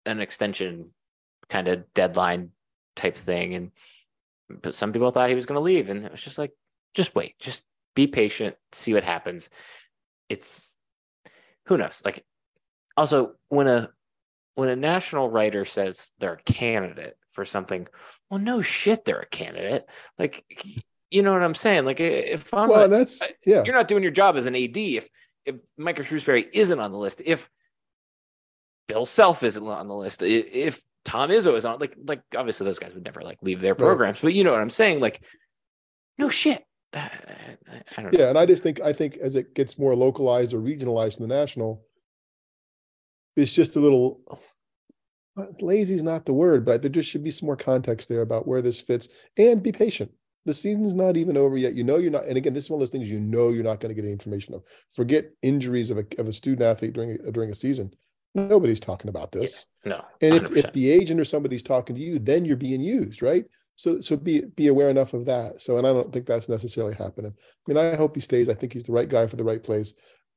an 0.06 0.20
extension 0.20 0.90
kind 1.48 1.68
of 1.68 1.92
deadline 1.94 2.50
type 2.96 3.16
thing. 3.16 3.54
And, 3.54 3.70
but 4.50 4.74
some 4.74 4.92
people 4.92 5.10
thought 5.10 5.28
he 5.28 5.34
was 5.34 5.46
going 5.46 5.58
to 5.58 5.64
leave. 5.64 5.88
And 5.88 6.04
it 6.04 6.10
was 6.10 6.22
just 6.22 6.38
like, 6.38 6.52
just 6.94 7.14
wait, 7.14 7.38
just 7.38 7.62
be 7.94 8.06
patient, 8.06 8.56
see 8.72 8.94
what 8.94 9.04
happens. 9.04 9.50
It's, 10.28 10.76
who 11.66 11.78
knows? 11.78 12.02
Like, 12.04 12.24
also 12.96 13.32
when 13.48 13.66
a, 13.66 13.88
when 14.54 14.68
a 14.68 14.76
national 14.76 15.30
writer 15.30 15.64
says 15.64 16.12
they're 16.18 16.34
a 16.34 16.52
candidate 16.52 17.16
for 17.30 17.44
something, 17.44 17.88
well, 18.28 18.40
no 18.40 18.62
shit, 18.62 19.04
they're 19.04 19.20
a 19.20 19.26
candidate. 19.26 19.84
Like, 20.18 20.44
you 21.10 21.22
know 21.22 21.32
what 21.32 21.42
I'm 21.42 21.54
saying? 21.54 21.84
Like, 21.84 22.00
if 22.00 22.52
I'm, 22.54 22.68
well, 22.68 22.88
that's 22.88 23.20
yeah, 23.44 23.62
you're 23.64 23.74
not 23.74 23.88
doing 23.88 24.02
your 24.02 24.12
job 24.12 24.36
as 24.36 24.46
an 24.46 24.56
AD 24.56 24.76
if 24.76 25.08
if 25.44 25.56
Micah 25.76 26.02
Shrewsberry 26.02 26.48
isn't 26.52 26.78
on 26.78 26.92
the 26.92 26.98
list, 26.98 27.22
if 27.24 27.50
Bill 28.88 29.04
Self 29.04 29.42
isn't 29.42 29.66
on 29.66 29.88
the 29.88 29.94
list, 29.94 30.22
if 30.22 30.80
Tom 31.04 31.30
Izzo 31.30 31.54
is 31.54 31.64
on, 31.64 31.78
like, 31.78 31.96
like 32.06 32.22
obviously 32.36 32.64
those 32.64 32.78
guys 32.78 32.94
would 32.94 33.04
never 33.04 33.22
like 33.22 33.38
leave 33.42 33.60
their 33.60 33.74
programs, 33.74 34.18
right. 34.18 34.28
but 34.28 34.34
you 34.34 34.44
know 34.44 34.52
what 34.52 34.60
I'm 34.60 34.70
saying? 34.70 35.00
Like, 35.00 35.22
no 36.18 36.28
shit. 36.28 36.64
I 36.94 38.02
don't 38.02 38.12
know. 38.12 38.18
Yeah, 38.18 38.28
and 38.28 38.38
I 38.38 38.46
just 38.46 38.62
think 38.62 38.80
I 38.80 38.92
think 38.92 39.16
as 39.16 39.36
it 39.36 39.54
gets 39.54 39.78
more 39.78 39.94
localized 39.94 40.54
or 40.54 40.58
regionalized 40.58 41.20
in 41.20 41.28
the 41.28 41.34
national, 41.34 41.84
it's 43.36 43.52
just 43.52 43.76
a 43.76 43.80
little 43.80 44.20
uh, 45.36 45.46
lazy 45.60 45.94
is 45.94 46.02
not 46.02 46.26
the 46.26 46.32
word, 46.32 46.64
but 46.64 46.82
there 46.82 46.90
just 46.90 47.08
should 47.08 47.24
be 47.24 47.30
some 47.30 47.46
more 47.46 47.56
context 47.56 48.08
there 48.08 48.20
about 48.20 48.46
where 48.46 48.62
this 48.62 48.80
fits 48.80 49.08
and 49.38 49.62
be 49.62 49.72
patient. 49.72 50.10
The 50.44 50.52
season's 50.52 50.94
not 50.94 51.16
even 51.16 51.36
over 51.36 51.56
yet. 51.56 51.74
You 51.74 51.84
know 51.84 51.98
you're 51.98 52.10
not, 52.10 52.26
and 52.26 52.36
again, 52.36 52.52
this 52.52 52.64
is 52.64 52.70
one 52.70 52.76
of 52.76 52.80
those 52.80 52.90
things 52.90 53.08
you 53.08 53.20
know 53.20 53.50
you're 53.50 53.62
not 53.62 53.80
going 53.80 53.90
to 53.90 53.94
get 53.94 54.04
any 54.04 54.12
information 54.12 54.54
of. 54.54 54.64
Forget 54.92 55.30
injuries 55.40 55.90
of 55.90 55.98
a 55.98 56.04
of 56.18 56.26
a 56.26 56.32
student 56.32 56.62
athlete 56.62 56.94
during 56.94 57.12
a, 57.12 57.30
during 57.30 57.50
a 57.50 57.54
season. 57.54 57.94
Nobody's 58.34 58.80
talking 58.80 59.08
about 59.08 59.30
this. 59.30 59.66
Yeah, 59.84 59.90
no. 59.90 60.04
And 60.20 60.34
if, 60.34 60.56
if 60.56 60.72
the 60.72 60.90
agent 60.90 61.20
or 61.20 61.24
somebody's 61.24 61.62
talking 61.62 61.94
to 61.96 62.02
you, 62.02 62.18
then 62.18 62.44
you're 62.44 62.56
being 62.56 62.80
used, 62.80 63.22
right? 63.22 63.44
So 63.76 64.00
so 64.00 64.16
be 64.16 64.42
be 64.42 64.68
aware 64.68 64.90
enough 64.90 65.14
of 65.14 65.26
that. 65.26 65.60
So 65.60 65.78
and 65.78 65.86
I 65.86 65.92
don't 65.92 66.12
think 66.12 66.26
that's 66.26 66.48
necessarily 66.48 66.94
happening. 66.94 67.32
I 67.36 67.72
mean, 67.72 67.78
I 67.78 67.96
hope 67.96 68.14
he 68.14 68.20
stays. 68.20 68.48
I 68.48 68.54
think 68.54 68.72
he's 68.72 68.84
the 68.84 68.92
right 68.92 69.08
guy 69.08 69.26
for 69.26 69.36
the 69.36 69.44
right 69.44 69.62
place. 69.62 69.94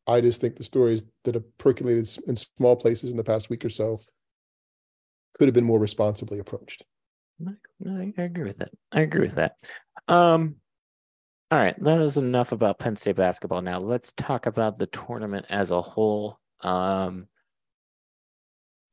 I 0.08 0.22
just 0.22 0.40
think 0.40 0.56
the 0.56 0.64
stories 0.64 1.04
that 1.24 1.36
have 1.36 1.58
percolated 1.58 2.10
in 2.28 2.36
small 2.36 2.76
places 2.76 3.12
in 3.12 3.18
the 3.18 3.24
past 3.24 3.50
week 3.50 3.66
or 3.66 3.70
so 3.70 4.00
could 5.38 5.48
have 5.48 5.56
been 5.56 5.66
more 5.66 5.80
responsibly 5.80 6.40
approached. 6.40 6.84
I 7.46 8.14
agree 8.18 8.44
with 8.44 8.58
that. 8.60 8.72
I 8.92 9.02
agree 9.02 9.22
with 9.22 9.36
that. 9.36 9.56
Um, 10.08 10.56
all 11.52 11.60
right, 11.60 11.76
that 11.84 12.02
is 12.02 12.18
enough 12.18 12.52
about 12.52 12.80
Penn 12.80 12.96
State 12.96 13.18
basketball. 13.18 13.62
Now 13.62 13.80
let's 13.80 14.14
talk 14.14 14.46
about 14.46 14.80
the 14.80 14.88
tournament 14.88 15.46
as 15.50 15.72
a 15.72 15.82
whole. 15.82 16.40
Um, 16.62 17.28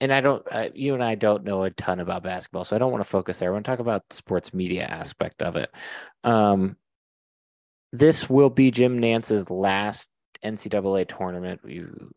and 0.03 0.13
I 0.13 0.21
don't, 0.21 0.45
uh, 0.51 0.69
you 0.75 0.95
and 0.95 1.03
I 1.03 1.15
don't 1.15 1.45
know 1.45 1.63
a 1.63 1.71
ton 1.71 2.01
about 2.01 2.25
basketball, 2.25 2.65
so 2.65 2.75
I 2.75 2.81
don't 2.81 2.91
want 2.91 3.05
to 3.05 3.09
focus 3.09 3.39
there. 3.39 3.51
I 3.51 3.53
want 3.53 3.65
to 3.65 3.71
talk 3.71 3.79
about 3.79 4.03
the 4.09 4.17
sports 4.17 4.53
media 4.53 4.83
aspect 4.83 5.43
of 5.43 5.55
it. 5.55 5.71
Um, 6.25 6.77
this 7.93 8.29
will 8.29 8.51
be 8.51 8.73
Jim 8.73 9.01
Nantz's 9.01 9.49
last 9.49 10.11
NCAA 10.45 11.07
tournament. 11.07 11.61
You 11.65 12.11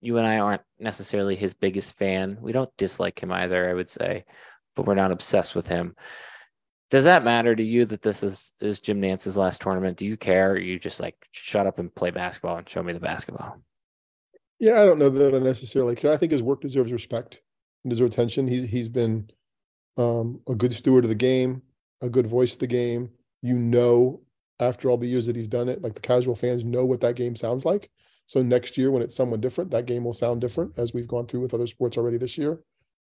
you 0.00 0.16
and 0.18 0.26
I 0.28 0.38
aren't 0.38 0.62
necessarily 0.78 1.34
his 1.34 1.54
biggest 1.54 1.96
fan. 1.98 2.38
We 2.40 2.52
don't 2.52 2.70
dislike 2.76 3.18
him 3.20 3.32
either, 3.32 3.68
I 3.68 3.74
would 3.74 3.90
say, 3.90 4.24
but 4.76 4.86
we're 4.86 4.94
not 4.94 5.10
obsessed 5.10 5.56
with 5.56 5.66
him. 5.66 5.96
Does 6.92 7.02
that 7.02 7.24
matter 7.24 7.56
to 7.56 7.64
you 7.64 7.84
that 7.86 8.02
this 8.02 8.22
is 8.22 8.52
is 8.60 8.78
Jim 8.78 9.00
Nantz's 9.00 9.36
last 9.36 9.60
tournament? 9.60 9.96
Do 9.96 10.06
you 10.06 10.16
care? 10.16 10.52
Or 10.52 10.58
you 10.58 10.78
just 10.78 11.00
like 11.00 11.16
shut 11.32 11.66
up 11.66 11.80
and 11.80 11.92
play 11.92 12.12
basketball 12.12 12.58
and 12.58 12.68
show 12.68 12.84
me 12.84 12.92
the 12.92 13.00
basketball? 13.00 13.60
Yeah, 14.58 14.80
I 14.80 14.86
don't 14.86 14.98
know 14.98 15.10
that 15.10 15.34
I 15.34 15.38
necessarily 15.38 15.94
care. 15.96 16.12
I 16.12 16.16
think 16.16 16.32
his 16.32 16.42
work 16.42 16.60
deserves 16.60 16.92
respect 16.92 17.42
and 17.84 17.90
deserves 17.90 18.14
attention. 18.14 18.48
He 18.48 18.66
he's 18.66 18.88
been 18.88 19.28
um, 19.96 20.40
a 20.48 20.54
good 20.54 20.74
steward 20.74 21.04
of 21.04 21.10
the 21.10 21.14
game, 21.14 21.62
a 22.00 22.08
good 22.08 22.26
voice 22.26 22.54
of 22.54 22.60
the 22.60 22.66
game. 22.66 23.10
You 23.42 23.58
know, 23.58 24.22
after 24.58 24.90
all 24.90 24.96
the 24.96 25.06
years 25.06 25.26
that 25.26 25.36
he's 25.36 25.48
done 25.48 25.68
it, 25.68 25.82
like 25.82 25.94
the 25.94 26.00
casual 26.00 26.34
fans 26.34 26.64
know 26.64 26.84
what 26.84 27.00
that 27.02 27.16
game 27.16 27.36
sounds 27.36 27.64
like. 27.64 27.90
So 28.26 28.42
next 28.42 28.76
year, 28.76 28.90
when 28.90 29.02
it's 29.02 29.14
someone 29.14 29.40
different, 29.40 29.70
that 29.70 29.86
game 29.86 30.04
will 30.04 30.12
sound 30.12 30.40
different, 30.40 30.72
as 30.78 30.92
we've 30.92 31.06
gone 31.06 31.26
through 31.26 31.40
with 31.40 31.54
other 31.54 31.66
sports 31.66 31.96
already 31.96 32.18
this 32.18 32.36
year. 32.36 32.60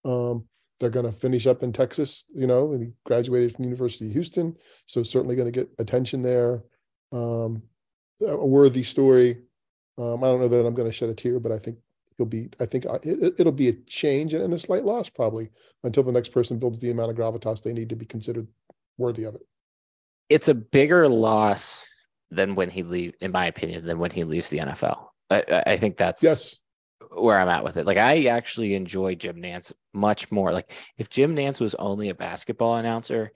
Um, 0.05 0.45
they're 0.79 0.91
going 0.91 1.07
to 1.07 1.13
finish 1.13 1.47
up 1.47 1.65
in 1.65 1.73
Texas, 1.73 2.25
you 2.33 2.47
know, 2.47 2.73
and 2.73 2.83
he 2.83 2.93
graduated 3.05 3.57
from 3.57 3.65
University 3.65 4.07
of 4.07 4.13
Houston, 4.13 4.55
so 4.87 5.03
certainly 5.03 5.35
going 5.35 5.51
to 5.51 5.61
get 5.61 5.69
attention 5.81 6.23
there. 6.23 6.63
Um, 7.11 7.63
a 8.25 8.47
worthy 8.47 8.85
story. 8.85 9.39
Um, 9.99 10.23
I 10.23 10.29
don't 10.29 10.41
know 10.41 10.49
that 10.49 10.67
I'm 10.67 10.75
going 10.75 10.89
to 10.89 10.97
shed 10.97 11.09
a 11.09 11.15
tear, 11.15 11.41
but 11.41 11.53
I 11.53 11.59
think 11.59 11.79
he'll 12.17 12.27
be. 12.27 12.49
I 12.61 12.67
think 12.67 12.87
it, 13.03 13.45
will 13.45 13.53
be 13.53 13.69
a 13.69 13.73
change 13.87 14.33
and 14.35 14.55
a 14.55 14.59
slight 14.59 14.85
loss 14.85 15.09
probably 15.09 15.51
until 15.85 16.03
the 16.03 16.13
next 16.13 16.31
person 16.31 16.59
builds 16.59 16.79
the 16.79 16.91
amount 16.91 17.11
of 17.11 17.17
gravitas 17.17 17.63
they 17.63 17.73
need 17.73 17.89
to 17.91 17.97
be 17.97 18.07
considered 18.07 18.47
worthy 18.97 19.25
of 19.25 19.35
it. 19.35 19.43
It's 20.29 20.49
a 20.49 20.55
bigger 20.55 21.09
loss 21.09 21.89
than 22.31 22.55
when 22.55 22.71
he 22.71 22.83
leave, 22.83 23.15
in 23.21 23.33
my 23.33 23.47
opinion, 23.47 23.87
than 23.87 23.99
when 23.99 24.11
he 24.11 24.25
leaves 24.25 24.51
the 24.51 24.59
NFL. 24.59 25.07
I, 25.31 25.63
I 25.67 25.77
think 25.77 25.97
that's 25.97 26.23
yes 26.23 26.59
where 27.11 27.39
I'm 27.39 27.49
at 27.49 27.65
with 27.65 27.77
it. 27.77 27.87
Like 27.87 27.99
I 27.99 28.27
actually 28.27 28.75
enjoy 28.75 29.15
Jim 29.15 29.37
Nantz 29.37 29.73
much 29.93 30.31
more. 30.31 30.53
Like 30.53 30.73
if 30.97 31.09
Jim 31.09 31.35
Nantz 31.35 31.61
was 31.61 31.75
only 31.77 32.09
a 32.09 32.15
basketball 32.15 32.77
announcer, 32.77 33.33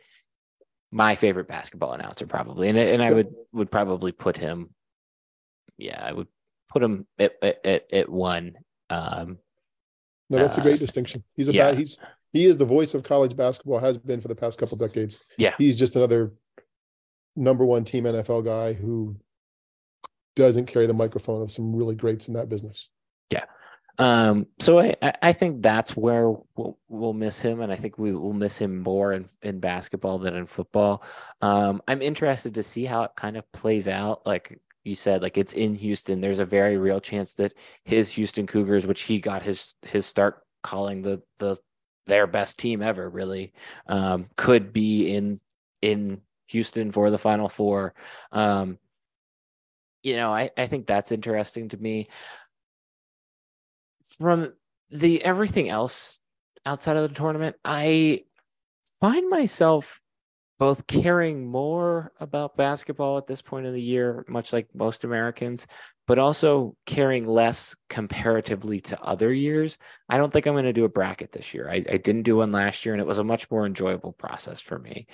my 0.90 1.14
favorite 1.14 1.48
basketball 1.48 1.92
announcer 1.92 2.26
probably, 2.26 2.68
and 2.68 2.78
and 2.78 3.02
I 3.02 3.12
would 3.12 3.34
would 3.52 3.70
probably 3.70 4.12
put 4.12 4.36
him. 4.36 4.70
Yeah, 5.78 6.00
I 6.02 6.12
would 6.12 6.28
put 6.72 6.82
him 6.82 7.06
at 7.18 7.32
at, 7.42 7.92
at 7.92 8.08
one. 8.08 8.56
Um, 8.90 9.38
no, 10.30 10.38
that's 10.38 10.58
uh, 10.58 10.62
a 10.62 10.64
great 10.64 10.78
distinction. 10.78 11.22
He's 11.34 11.48
a 11.48 11.52
yeah. 11.52 11.72
he's 11.72 11.98
he 12.32 12.46
is 12.46 12.56
the 12.56 12.64
voice 12.64 12.94
of 12.94 13.02
college 13.02 13.36
basketball. 13.36 13.78
Has 13.78 13.98
been 13.98 14.20
for 14.20 14.28
the 14.28 14.34
past 14.34 14.58
couple 14.58 14.78
decades. 14.78 15.18
Yeah, 15.38 15.54
he's 15.58 15.78
just 15.78 15.96
another 15.96 16.32
number 17.36 17.64
one 17.64 17.84
team 17.84 18.04
NFL 18.04 18.44
guy 18.44 18.72
who 18.72 19.16
doesn't 20.34 20.66
carry 20.66 20.86
the 20.86 20.94
microphone 20.94 21.42
of 21.42 21.52
some 21.52 21.74
really 21.74 21.94
greats 21.94 22.28
in 22.28 22.34
that 22.34 22.48
business. 22.48 22.88
Yeah. 23.30 23.44
Um, 23.98 24.46
so 24.58 24.80
I, 24.80 24.96
I 25.20 25.32
think 25.32 25.62
that's 25.62 25.94
where 25.96 26.30
we'll, 26.56 26.78
we'll 26.88 27.12
miss 27.12 27.40
him, 27.40 27.60
and 27.60 27.70
I 27.70 27.76
think 27.76 27.98
we 27.98 28.12
will 28.12 28.32
miss 28.32 28.58
him 28.58 28.78
more 28.78 29.12
in, 29.12 29.26
in 29.42 29.60
basketball 29.60 30.18
than 30.18 30.34
in 30.34 30.46
football. 30.46 31.04
Um, 31.42 31.82
I'm 31.86 32.00
interested 32.00 32.54
to 32.54 32.62
see 32.62 32.84
how 32.84 33.04
it 33.04 33.12
kind 33.16 33.36
of 33.36 33.50
plays 33.52 33.88
out. 33.88 34.26
Like 34.26 34.60
you 34.84 34.94
said, 34.94 35.22
like 35.22 35.38
it's 35.38 35.52
in 35.52 35.74
Houston. 35.76 36.20
There's 36.20 36.40
a 36.40 36.44
very 36.44 36.76
real 36.76 37.00
chance 37.00 37.34
that 37.34 37.54
his 37.84 38.10
Houston 38.10 38.46
Cougars, 38.46 38.86
which 38.86 39.02
he 39.02 39.20
got 39.20 39.42
his 39.42 39.74
his 39.82 40.06
start 40.06 40.42
calling 40.62 41.02
the 41.02 41.22
the 41.38 41.56
their 42.06 42.26
best 42.26 42.58
team 42.58 42.82
ever, 42.82 43.08
really, 43.08 43.52
um, 43.86 44.28
could 44.36 44.72
be 44.72 45.14
in 45.14 45.40
in 45.80 46.20
Houston 46.48 46.90
for 46.90 47.10
the 47.10 47.18
Final 47.18 47.48
Four. 47.48 47.94
Um, 48.32 48.78
you 50.02 50.16
know, 50.16 50.34
I, 50.34 50.50
I 50.56 50.66
think 50.66 50.86
that's 50.86 51.12
interesting 51.12 51.68
to 51.70 51.76
me. 51.76 52.08
From 54.18 54.52
the 54.90 55.24
everything 55.24 55.68
else 55.68 56.20
outside 56.66 56.96
of 56.96 57.08
the 57.08 57.14
tournament, 57.14 57.56
I 57.64 58.24
find 59.00 59.30
myself 59.30 60.01
both 60.62 60.86
caring 60.86 61.44
more 61.44 62.12
about 62.20 62.56
basketball 62.56 63.18
at 63.18 63.26
this 63.26 63.42
point 63.42 63.66
of 63.66 63.72
the 63.72 63.82
year, 63.82 64.24
much 64.28 64.52
like 64.52 64.68
most 64.72 65.02
Americans, 65.02 65.66
but 66.06 66.20
also 66.20 66.76
caring 66.86 67.26
less 67.26 67.74
comparatively 67.88 68.80
to 68.80 69.02
other 69.02 69.32
years. 69.32 69.76
I 70.08 70.18
don't 70.18 70.32
think 70.32 70.46
I'm 70.46 70.54
going 70.54 70.62
to 70.62 70.72
do 70.72 70.84
a 70.84 70.88
bracket 70.88 71.32
this 71.32 71.52
year. 71.52 71.68
I, 71.68 71.82
I, 71.90 71.96
didn't 71.96 72.22
do 72.22 72.36
one 72.36 72.52
last 72.52 72.86
year, 72.86 72.94
and 72.94 73.00
it 73.00 73.08
was 73.08 73.18
a 73.18 73.24
much 73.24 73.50
more 73.50 73.66
enjoyable 73.66 74.12
process 74.12 74.60
for 74.60 74.78
me. 74.78 75.08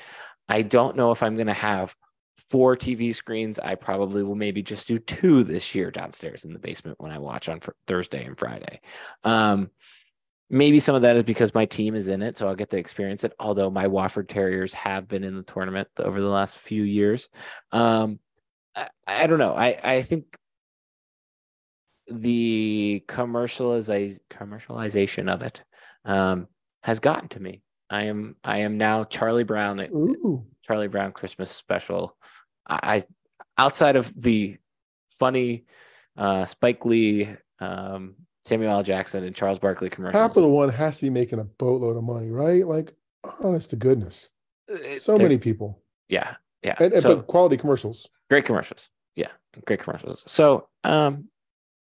I 0.51 0.61
don't 0.61 0.97
know 0.97 1.13
if 1.13 1.23
I'm 1.23 1.37
going 1.37 1.47
to 1.47 1.55
have 1.55 1.97
four 2.37 2.77
TV 2.77 3.15
screens. 3.15 3.59
I 3.59 3.75
probably 3.75 4.23
will 4.23 4.35
maybe 4.35 4.63
just 4.63 4.87
do 4.87 4.99
two 4.99 5.45
this 5.45 5.75
year 5.75 5.91
downstairs 5.91 6.45
in 6.45 6.53
the 6.53 6.59
basement 6.59 7.01
when 7.01 7.11
I 7.11 7.21
watch 7.21 7.49
on 7.49 7.61
Thursday 7.87 8.23
and 8.23 8.39
Friday. 8.39 8.83
Um, 9.25 9.71
maybe 10.51 10.81
some 10.81 10.95
of 10.95 11.03
that 11.03 11.17
is 11.17 11.25
because 11.25 11.55
my 11.55 11.67
team 11.67 11.95
is 11.95 12.09
in 12.09 12.23
it, 12.23 12.37
so 12.37 12.49
I'll 12.49 12.55
get 12.55 12.71
to 12.71 12.79
experience 12.79 13.25
it. 13.25 13.33
Although 13.39 13.71
my 13.71 13.87
Wofford 13.87 14.29
Terriers 14.29 14.75
have 14.75 15.09
been 15.09 15.25
in 15.25 15.37
the 15.37 15.43
tournament 15.43 15.89
over 15.99 16.21
the 16.21 16.29
last 16.29 16.59
few 16.59 16.83
years. 16.83 17.29
Um, 17.73 18.19
I, 18.75 18.89
I 19.07 19.27
don't 19.27 19.39
know. 19.39 19.55
I, 19.55 19.79
I 19.83 20.03
think 20.03 20.37
the 22.09 23.05
commercialize, 23.07 24.21
commercialization 24.31 25.31
of 25.31 25.43
it 25.43 25.63
um, 26.05 26.49
has 26.83 27.01
gotten 27.01 27.29
to 27.31 27.41
me. 27.41 27.63
I 27.91 28.05
am 28.05 28.37
I 28.45 28.59
am 28.59 28.77
now 28.77 29.05
Charlie 29.05 29.45
Brown. 29.45 29.81
Ooh. 29.81 30.47
Charlie 30.63 30.89
Brown 30.89 31.13
Christmas 31.13 31.51
special. 31.51 32.17
I, 32.69 33.03
outside 33.57 33.97
of 33.97 34.13
the 34.15 34.59
funny 35.09 35.65
uh, 36.17 36.45
Spike 36.45 36.85
Lee, 36.85 37.31
um, 37.61 38.17
Samuel 38.49 38.73
L. 38.73 38.83
Jackson, 38.83 39.25
and 39.25 39.35
Charles 39.37 39.59
Barkley 39.59 39.91
commercials. 39.91 40.21
Capital 40.21 40.57
One 40.57 40.71
has 40.71 40.99
to 40.99 41.05
be 41.07 41.11
making 41.11 41.39
a 41.39 41.45
boatload 41.45 41.97
of 41.97 42.03
money, 42.05 42.31
right? 42.31 42.67
Like, 42.67 42.95
honest 43.41 43.71
to 43.71 43.77
goodness, 43.77 44.31
uh, 44.73 44.99
so 44.99 45.17
many 45.19 45.39
people. 45.39 45.83
Yeah, 46.09 46.37
Yeah. 46.63 46.75
and, 46.79 46.93
and 46.95 47.03
so, 47.03 47.17
but 47.17 47.27
quality 47.27 47.57
commercials. 47.57 48.09
great 48.31 48.45
commercials. 48.47 48.89
Yeah, 49.17 49.29
great 49.67 49.81
commercials. 49.81 50.23
So, 50.27 50.69
um, 50.85 51.29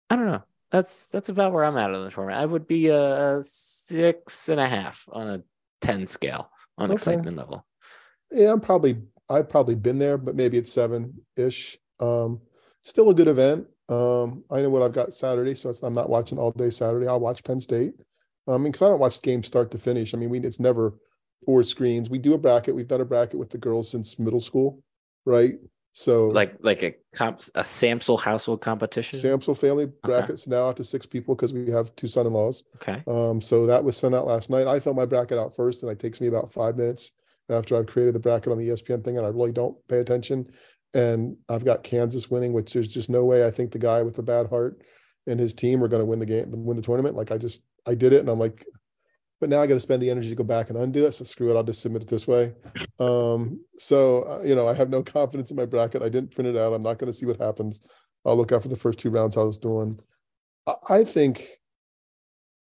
I 0.09 0.15
don't 0.15 0.27
know. 0.27 0.43
That's 0.71 1.07
that's 1.09 1.29
about 1.29 1.53
where 1.53 1.63
I'm 1.63 1.77
at 1.77 1.93
on 1.93 2.03
the 2.03 2.11
tournament. 2.11 2.41
I 2.41 2.45
would 2.45 2.67
be 2.67 2.89
a 2.89 3.41
six 3.43 4.49
and 4.49 4.59
a 4.59 4.67
half 4.67 5.07
on 5.11 5.27
a 5.29 5.43
ten 5.81 6.07
scale 6.07 6.49
on 6.77 6.85
Okay. 6.85 6.93
excitement 6.93 7.37
level. 7.37 7.65
Yeah, 8.31 8.51
I'm 8.51 8.59
probably 8.59 8.97
I've 9.29 9.49
probably 9.49 9.75
been 9.75 9.99
there, 9.99 10.17
but 10.17 10.35
maybe 10.35 10.57
it's 10.57 10.71
seven 10.71 11.13
ish. 11.37 11.77
Um, 11.99 12.41
still 12.83 13.09
a 13.11 13.13
good 13.13 13.27
event. 13.27 13.67
Um, 13.89 14.43
I 14.49 14.61
know 14.61 14.69
what 14.69 14.81
I've 14.81 14.93
got 14.93 15.13
Saturday, 15.13 15.55
so 15.55 15.69
it's, 15.69 15.83
I'm 15.83 15.93
not 15.93 16.09
watching 16.09 16.37
all 16.37 16.51
day 16.51 16.69
Saturday. 16.69 17.07
I'll 17.07 17.19
watch 17.19 17.43
Penn 17.43 17.59
State. 17.59 17.93
I 18.47 18.53
mean, 18.53 18.71
because 18.71 18.81
I 18.81 18.89
don't 18.89 18.99
watch 18.99 19.21
games 19.21 19.47
start 19.47 19.71
to 19.71 19.77
finish. 19.77 20.13
I 20.13 20.17
mean, 20.17 20.29
we 20.29 20.39
it's 20.39 20.59
never 20.59 20.93
four 21.45 21.63
screens. 21.63 22.09
We 22.09 22.17
do 22.17 22.33
a 22.33 22.37
bracket. 22.37 22.75
We've 22.75 22.87
done 22.87 23.01
a 23.01 23.05
bracket 23.05 23.39
with 23.39 23.49
the 23.49 23.57
girls 23.57 23.89
since 23.89 24.19
middle 24.19 24.41
school, 24.41 24.81
right? 25.25 25.53
So 25.93 26.25
Like 26.25 26.55
like 26.61 26.83
a 26.83 26.95
comp 27.13 27.41
a 27.55 27.61
Sampsell 27.61 28.19
household 28.19 28.61
competition. 28.61 29.19
Sampsell 29.19 29.57
family 29.57 29.85
brackets 30.03 30.47
now 30.47 30.67
out 30.67 30.77
to 30.77 30.83
six 30.83 31.05
people 31.05 31.35
because 31.35 31.53
we 31.53 31.69
have 31.69 31.95
two 31.95 32.07
son-in-laws. 32.07 32.63
okay. 32.77 33.03
Um, 33.07 33.39
so 33.41 33.67
that 33.67 33.83
was 33.83 33.95
sent 33.95 34.15
out 34.15 34.25
last 34.25 34.49
night. 34.49 34.65
I 34.65 34.79
fill 34.79 34.95
my 34.95 35.05
bracket 35.05 35.37
out 35.37 35.55
first, 35.55 35.83
and 35.83 35.91
it 35.91 35.99
takes 35.99 36.19
me 36.19 36.27
about 36.27 36.51
five 36.51 36.77
minutes 36.77 37.11
after 37.49 37.77
I've 37.77 37.85
created 37.85 38.15
the 38.15 38.19
bracket 38.19 38.51
on 38.51 38.57
the 38.57 38.69
ESPN 38.69 39.03
thing, 39.03 39.17
and 39.17 39.25
I 39.25 39.29
really 39.29 39.51
don't 39.51 39.75
pay 39.87 39.99
attention. 39.99 40.47
And 40.93 41.37
I've 41.49 41.65
got 41.65 41.83
Kansas 41.83 42.29
winning, 42.29 42.53
which 42.53 42.73
there's 42.73 42.87
just 42.87 43.09
no 43.09 43.25
way 43.25 43.45
I 43.45 43.51
think 43.51 43.71
the 43.71 43.79
guy 43.79 44.03
with 44.03 44.15
the 44.15 44.23
bad 44.23 44.47
heart 44.47 44.81
and 45.25 45.39
his 45.39 45.53
team 45.53 45.83
are 45.83 45.87
going 45.87 46.01
to 46.01 46.05
win 46.05 46.19
the 46.19 46.25
game, 46.25 46.45
win 46.51 46.75
the 46.75 46.83
tournament. 46.83 47.15
Like 47.15 47.31
I 47.31 47.37
just, 47.37 47.63
I 47.85 47.95
did 47.95 48.13
it, 48.13 48.19
and 48.19 48.29
I'm 48.29 48.39
like, 48.39 48.65
but 49.39 49.49
now 49.49 49.61
I 49.61 49.67
got 49.67 49.73
to 49.73 49.79
spend 49.79 50.01
the 50.01 50.09
energy 50.09 50.29
to 50.29 50.35
go 50.35 50.43
back 50.43 50.69
and 50.69 50.77
undo 50.77 51.05
it. 51.05 51.13
So 51.13 51.23
screw 51.23 51.51
it, 51.51 51.57
I'll 51.57 51.63
just 51.63 51.81
submit 51.81 52.03
it 52.03 52.07
this 52.07 52.27
way. 52.27 52.53
Um, 52.99 53.59
so 53.77 54.23
uh, 54.23 54.41
you 54.43 54.55
know, 54.55 54.67
I 54.67 54.73
have 54.73 54.89
no 54.89 55.03
confidence 55.17 55.51
in 55.51 55.57
my 55.57 55.65
bracket. 55.65 56.01
I 56.01 56.09
didn't 56.09 56.31
print 56.31 56.47
it 56.47 56.57
out. 56.57 56.73
I'm 56.73 56.83
not 56.83 56.97
going 56.97 57.11
to 57.11 57.17
see 57.17 57.25
what 57.25 57.41
happens. 57.41 57.81
I'll 58.25 58.37
look 58.37 58.51
after 58.51 58.69
the 58.69 58.75
first 58.75 58.99
two 58.99 59.09
rounds 59.09 59.35
how 59.35 59.47
it's 59.47 59.57
doing. 59.57 59.99
I, 60.67 60.73
I 60.89 61.03
think 61.03 61.47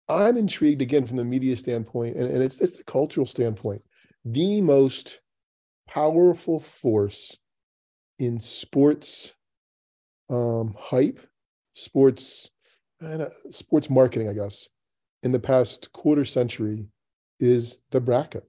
I'm 0.10 0.38
intrigued 0.38 0.82
again 0.82 1.06
from 1.06 1.18
the 1.18 1.24
media 1.24 1.56
standpoint, 1.56 2.18
and, 2.18 2.30
and 2.30 2.44
it's 2.44 2.60
it's 2.60 2.78
the 2.78 2.84
cultural 2.84 3.26
standpoint. 3.26 3.82
The 4.26 4.62
most 4.62 5.22
powerful 5.88 6.60
force 6.60 7.38
in 8.19 8.39
sports 8.39 9.34
um, 10.30 10.75
hype, 10.78 11.19
sports, 11.73 12.49
and, 12.99 13.21
uh, 13.23 13.30
sports 13.49 13.89
marketing, 13.89 14.30
I 14.30 14.34
guess, 14.34 14.69
in 15.23 15.32
the 15.32 15.39
past 15.39 15.91
quarter 15.91 16.25
century 16.25 16.88
is 17.39 17.78
the 17.91 18.01
bracket. 18.01 18.43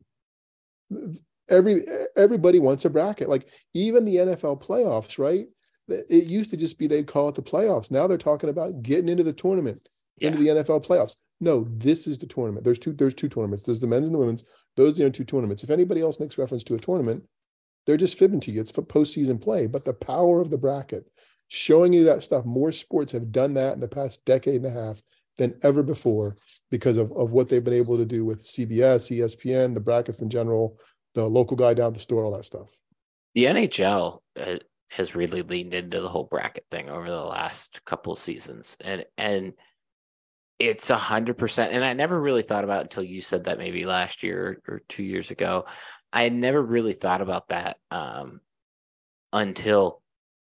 Every 1.48 1.82
everybody 2.16 2.58
wants 2.58 2.84
a 2.84 2.90
bracket. 2.90 3.28
Like 3.28 3.48
even 3.74 4.04
the 4.04 4.16
NFL 4.16 4.62
playoffs, 4.62 5.18
right? 5.18 5.46
It 5.88 6.24
used 6.26 6.50
to 6.50 6.56
just 6.56 6.78
be 6.78 6.86
they'd 6.86 7.06
call 7.06 7.28
it 7.28 7.34
the 7.36 7.42
playoffs. 7.42 7.90
Now 7.90 8.06
they're 8.06 8.18
talking 8.18 8.50
about 8.50 8.82
getting 8.82 9.08
into 9.08 9.22
the 9.22 9.32
tournament 9.32 9.88
Yeah. 10.18 10.28
into 10.30 10.42
the 10.42 10.48
NFL 10.48 10.84
playoffs. 10.84 11.14
No, 11.40 11.66
this 11.70 12.06
is 12.06 12.18
the 12.18 12.26
tournament. 12.26 12.64
There's 12.64 12.78
two. 12.78 12.92
There's 12.92 13.14
two 13.14 13.28
tournaments. 13.28 13.64
There's 13.64 13.78
the 13.80 13.86
men's 13.86 14.06
and 14.06 14.14
the 14.14 14.18
women's. 14.18 14.44
Those 14.76 14.98
are 15.00 15.04
the 15.04 15.10
two 15.10 15.24
tournaments. 15.24 15.62
If 15.62 15.70
anybody 15.70 16.00
else 16.00 16.18
makes 16.18 16.38
reference 16.38 16.64
to 16.64 16.74
a 16.74 16.78
tournament, 16.78 17.22
they're 17.86 17.96
just 17.96 18.18
fibbing 18.18 18.40
to 18.40 18.50
you. 18.50 18.60
It's 18.60 18.72
for 18.72 18.82
postseason 18.82 19.40
play. 19.40 19.66
But 19.66 19.84
the 19.84 19.92
power 19.92 20.40
of 20.40 20.50
the 20.50 20.58
bracket, 20.58 21.06
showing 21.48 21.92
you 21.92 22.04
that 22.04 22.22
stuff. 22.22 22.44
More 22.44 22.72
sports 22.72 23.12
have 23.12 23.32
done 23.32 23.54
that 23.54 23.74
in 23.74 23.80
the 23.80 23.88
past 23.88 24.24
decade 24.24 24.62
and 24.62 24.66
a 24.66 24.70
half 24.70 25.00
than 25.38 25.54
ever 25.62 25.82
before 25.82 26.36
because 26.70 26.96
of, 26.96 27.12
of 27.12 27.30
what 27.30 27.48
they've 27.48 27.64
been 27.64 27.74
able 27.74 27.96
to 27.96 28.04
do 28.04 28.24
with 28.24 28.44
CBS, 28.44 29.16
ESPN, 29.16 29.74
the 29.74 29.80
brackets 29.80 30.20
in 30.20 30.30
general, 30.30 30.78
the 31.14 31.24
local 31.24 31.56
guy 31.56 31.74
down 31.74 31.88
at 31.88 31.94
the 31.94 32.00
store, 32.00 32.24
all 32.24 32.36
that 32.36 32.44
stuff. 32.44 32.70
The 33.34 33.44
NHL 33.44 34.20
uh, 34.38 34.56
has 34.90 35.14
really 35.14 35.42
leaned 35.42 35.74
into 35.74 36.00
the 36.00 36.08
whole 36.08 36.24
bracket 36.24 36.64
thing 36.70 36.88
over 36.88 37.08
the 37.08 37.20
last 37.20 37.84
couple 37.84 38.16
seasons, 38.16 38.76
and 38.80 39.04
and 39.18 39.52
it's 40.58 40.90
a 40.90 40.96
hundred 40.96 41.38
percent. 41.38 41.72
And 41.72 41.84
I 41.84 41.92
never 41.92 42.20
really 42.20 42.42
thought 42.42 42.64
about 42.64 42.80
it 42.80 42.84
until 42.84 43.04
you 43.04 43.20
said 43.20 43.44
that 43.44 43.58
maybe 43.58 43.84
last 43.84 44.22
year 44.22 44.62
or 44.66 44.82
two 44.88 45.02
years 45.02 45.30
ago. 45.30 45.66
I 46.12 46.22
had 46.22 46.32
never 46.32 46.62
really 46.62 46.94
thought 46.94 47.20
about 47.20 47.48
that 47.48 47.76
um, 47.90 48.40
until 49.32 50.00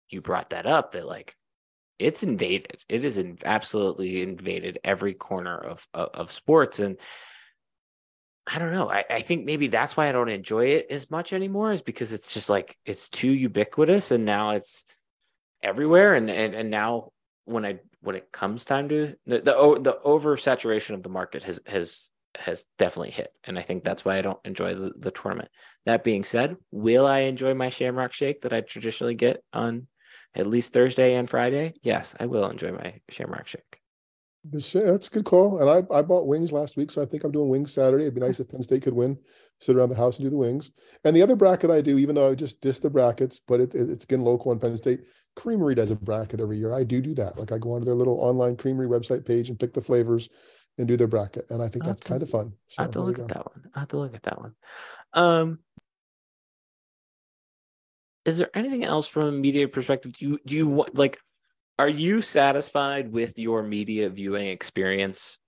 you 0.09 0.21
brought 0.21 0.51
that 0.51 0.67
up. 0.67 0.93
That 0.93 1.07
like 1.07 1.35
it's 1.99 2.23
invaded. 2.23 2.81
It 2.89 3.05
is 3.05 3.19
in, 3.19 3.39
absolutely 3.45 4.23
invaded 4.23 4.79
every 4.85 5.15
corner 5.15 5.57
of, 5.57 5.87
of 5.93 6.11
of 6.15 6.31
sports, 6.31 6.79
and 6.79 6.97
I 8.47 8.59
don't 8.59 8.73
know. 8.73 8.89
I, 8.89 9.05
I 9.11 9.21
think 9.21 9.45
maybe 9.47 9.67
that's 9.67 9.97
why 9.97 10.09
I 10.09 10.13
don't 10.13 10.29
enjoy 10.29 10.67
it 10.67 10.87
as 10.91 11.11
much 11.11 11.33
anymore, 11.33 11.73
is 11.73 11.83
because 11.83 12.13
it's 12.13 12.33
just 12.33 12.49
like 12.49 12.77
it's 12.85 13.09
too 13.09 13.31
ubiquitous, 13.31 14.13
and 14.13 14.25
now 14.25 14.51
it's 14.51 14.85
everywhere, 15.61 16.15
and 16.15 16.31
and 16.31 16.55
and 16.55 16.71
now 16.71 17.11
when 17.49 17.65
I 17.65 17.81
when 18.01 18.15
it 18.17 18.31
comes 18.31 18.65
time 18.65 18.89
to 18.91 19.15
the 19.27 19.41
the, 19.41 19.79
the 19.81 19.99
oversaturation 20.05 20.95
of 20.95 21.03
the 21.03 21.09
market 21.09 21.45
has 21.45 21.61
has 21.67 22.11
has 22.37 22.67
definitely 22.79 23.11
hit, 23.11 23.33
and 23.45 23.59
I 23.59 23.63
think 23.63 23.83
that's 23.83 24.05
why 24.05 24.19
I 24.19 24.23
don't 24.23 24.39
enjoy 24.45 24.75
the, 24.75 24.93
the 24.97 25.11
tournament. 25.11 25.51
That 25.87 26.05
being 26.05 26.23
said, 26.23 26.57
will 26.71 27.07
I 27.07 27.21
enjoy 27.21 27.55
my 27.55 27.71
Shamrock 27.71 28.13
Shake 28.13 28.43
that 28.43 28.53
I 28.53 28.61
traditionally 28.61 29.15
get 29.15 29.43
on 29.53 29.87
at 30.35 30.47
least 30.47 30.73
Thursday 30.73 31.15
and 31.15 31.29
Friday? 31.29 31.75
Yes, 31.83 32.15
I 32.21 32.27
will 32.27 32.49
enjoy 32.49 32.73
my 32.73 33.01
Shamrock 33.09 33.47
Shake. 33.47 33.81
That's 34.51 34.75
a 34.75 35.11
good 35.11 35.25
call. 35.25 35.59
And 35.61 35.69
I, 35.69 35.95
I 35.95 36.03
bought 36.03 36.27
wings 36.27 36.53
last 36.53 36.77
week, 36.77 36.91
so 36.91 37.03
I 37.03 37.07
think 37.07 37.25
I'm 37.25 37.33
doing 37.33 37.49
wings 37.49 37.73
Saturday. 37.73 38.05
It'd 38.05 38.15
be 38.15 38.21
nice 38.21 38.41
if 38.41 38.49
Penn 38.49 38.63
State 38.63 38.83
could 38.83 38.95
win, 38.95 39.19
sit 39.61 39.77
around 39.77 39.89
the 39.91 39.97
house 39.97 40.17
and 40.19 40.27
do 40.27 40.31
the 40.31 40.37
wings. 40.37 40.71
And 41.05 41.15
the 41.15 41.23
other 41.23 41.37
bracket 41.37 41.71
I 41.71 41.81
do, 41.81 41.99
even 41.99 42.15
though 42.15 42.31
I 42.31 42.35
just 42.35 42.61
diss 42.61 42.79
the 42.79 42.89
brackets, 42.89 43.41
but 43.47 43.61
it, 43.61 43.75
it- 43.75 43.91
it's 43.91 44.05
again 44.05 44.21
local 44.23 44.53
in 44.53 44.59
Penn 44.61 44.77
State. 44.77 45.01
Creamery 45.39 45.77
does 45.77 45.93
a 45.93 45.97
bracket 45.97 46.41
every 46.41 46.59
year. 46.59 46.75
I 46.75 46.83
do 46.83 47.01
do 47.01 47.15
that. 47.15 47.39
Like 47.39 47.53
I 47.53 47.59
go 47.59 47.73
onto 47.73 47.85
their 47.85 47.95
little 47.95 48.21
online 48.21 48.57
Creamery 48.57 48.89
website 48.89 49.25
page 49.25 49.49
and 49.49 49.59
pick 49.59 49.73
the 49.73 49.81
flavors 49.81 50.29
and 50.79 50.89
do 50.89 50.97
their 50.97 51.07
bracket. 51.07 51.47
And 51.49 51.63
I 51.63 51.69
think 51.69 51.85
I'll 51.85 51.91
that's 51.91 52.03
kind 52.03 52.21
of 52.21 52.29
fun. 52.29 52.53
I 52.77 52.83
have 52.83 52.91
to 52.93 53.01
look 53.01 53.21
at 53.21 53.29
that 53.29 53.47
one. 53.47 53.71
I 53.73 53.79
have 53.81 53.89
to 53.89 53.99
look 53.99 54.17
at 54.17 54.25
that 54.25 54.41
one. 54.41 54.55
Um, 55.13 55.61
is 58.25 58.39
there 58.39 58.51
anything 58.53 58.85
else 58.85 59.07
from 59.07 59.23
a 59.23 59.33
media 59.33 59.69
perspective? 59.69 60.13
Do 60.13 60.27
you 60.27 60.39
do 60.45 60.57
you 60.57 60.67
want 60.67 60.97
like? 60.97 61.19
Are 61.79 61.89
you 61.89 62.21
satisfied 62.21 63.13
with 63.13 63.39
your 63.39 63.63
media 63.63 64.11
viewing 64.11 64.49
experience 64.49 65.39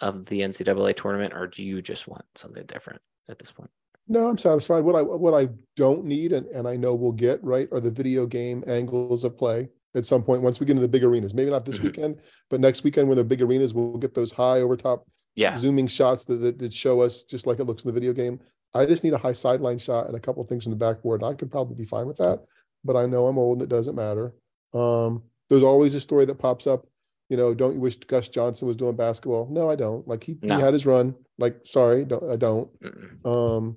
of 0.00 0.26
the 0.26 0.40
NCAA 0.40 0.96
tournament, 0.96 1.32
or 1.32 1.46
do 1.46 1.64
you 1.64 1.80
just 1.80 2.08
want 2.08 2.24
something 2.34 2.66
different 2.66 3.00
at 3.28 3.38
this 3.38 3.52
point? 3.52 3.70
No, 4.08 4.26
I'm 4.28 4.38
satisfied. 4.38 4.80
What 4.84 4.94
I 4.96 5.02
what 5.02 5.34
I 5.34 5.48
don't 5.76 6.04
need 6.04 6.32
and, 6.32 6.46
and 6.48 6.66
I 6.66 6.76
know 6.76 6.94
we'll 6.94 7.12
get 7.12 7.42
right 7.44 7.68
are 7.72 7.80
the 7.80 7.90
video 7.90 8.26
game 8.26 8.64
angles 8.66 9.24
of 9.24 9.36
play 9.36 9.68
at 9.94 10.06
some 10.06 10.22
point 10.22 10.42
once 10.42 10.60
we 10.60 10.66
get 10.66 10.72
into 10.72 10.82
the 10.82 10.88
big 10.88 11.04
arenas. 11.04 11.34
Maybe 11.34 11.50
not 11.50 11.64
this 11.64 11.78
Mhm. 11.78 11.84
weekend, 11.84 12.16
but 12.50 12.60
next 12.60 12.84
weekend 12.84 13.08
when 13.08 13.18
the 13.18 13.24
big 13.24 13.42
arenas, 13.42 13.74
we'll 13.74 13.96
get 13.98 14.14
those 14.14 14.32
high 14.32 14.60
over 14.60 14.76
top 14.76 15.06
Yeah, 15.36 15.58
zooming 15.58 15.86
shots 15.86 16.24
that, 16.26 16.36
that 16.36 16.58
that 16.58 16.72
show 16.72 17.00
us 17.00 17.24
just 17.24 17.46
like 17.46 17.58
it 17.60 17.64
looks 17.64 17.84
in 17.84 17.88
the 17.88 17.92
video 18.00 18.12
game. 18.12 18.40
I 18.74 18.86
just 18.86 19.04
need 19.04 19.12
a 19.14 19.18
high 19.18 19.32
sideline 19.34 19.78
shot 19.78 20.06
and 20.06 20.16
a 20.16 20.20
couple 20.20 20.42
of 20.42 20.48
things 20.48 20.64
from 20.64 20.70
the 20.72 20.76
backboard. 20.76 21.22
I 21.22 21.34
could 21.34 21.50
probably 21.50 21.74
be 21.76 21.84
fine 21.86 22.06
with 22.06 22.16
that, 22.18 22.44
but 22.84 22.96
I 22.96 23.06
know 23.06 23.26
I'm 23.26 23.38
old 23.38 23.58
and 23.58 23.62
it 23.62 23.74
doesn't 23.74 23.94
matter. 23.94 24.34
Um, 24.74 25.22
there's 25.48 25.62
always 25.62 25.94
a 25.94 26.00
story 26.00 26.24
that 26.26 26.38
pops 26.38 26.66
up. 26.66 26.86
You 27.30 27.36
know, 27.36 27.52
don't 27.54 27.74
you 27.74 27.80
wish 27.80 27.96
Gus 27.96 28.28
Johnson 28.28 28.66
was 28.68 28.76
doing 28.76 28.96
basketball? 28.96 29.48
No, 29.50 29.68
I 29.70 29.76
don't. 29.76 30.06
Like 30.08 30.24
he, 30.24 30.38
No. 30.42 30.56
he 30.56 30.60
had 30.62 30.72
his 30.74 30.86
run. 30.86 31.14
Like, 31.38 31.60
sorry, 31.64 32.04
don't, 32.04 32.24
I 32.24 32.36
don't. 32.36 32.68
Mm-mm. 32.80 33.26
Um, 33.26 33.76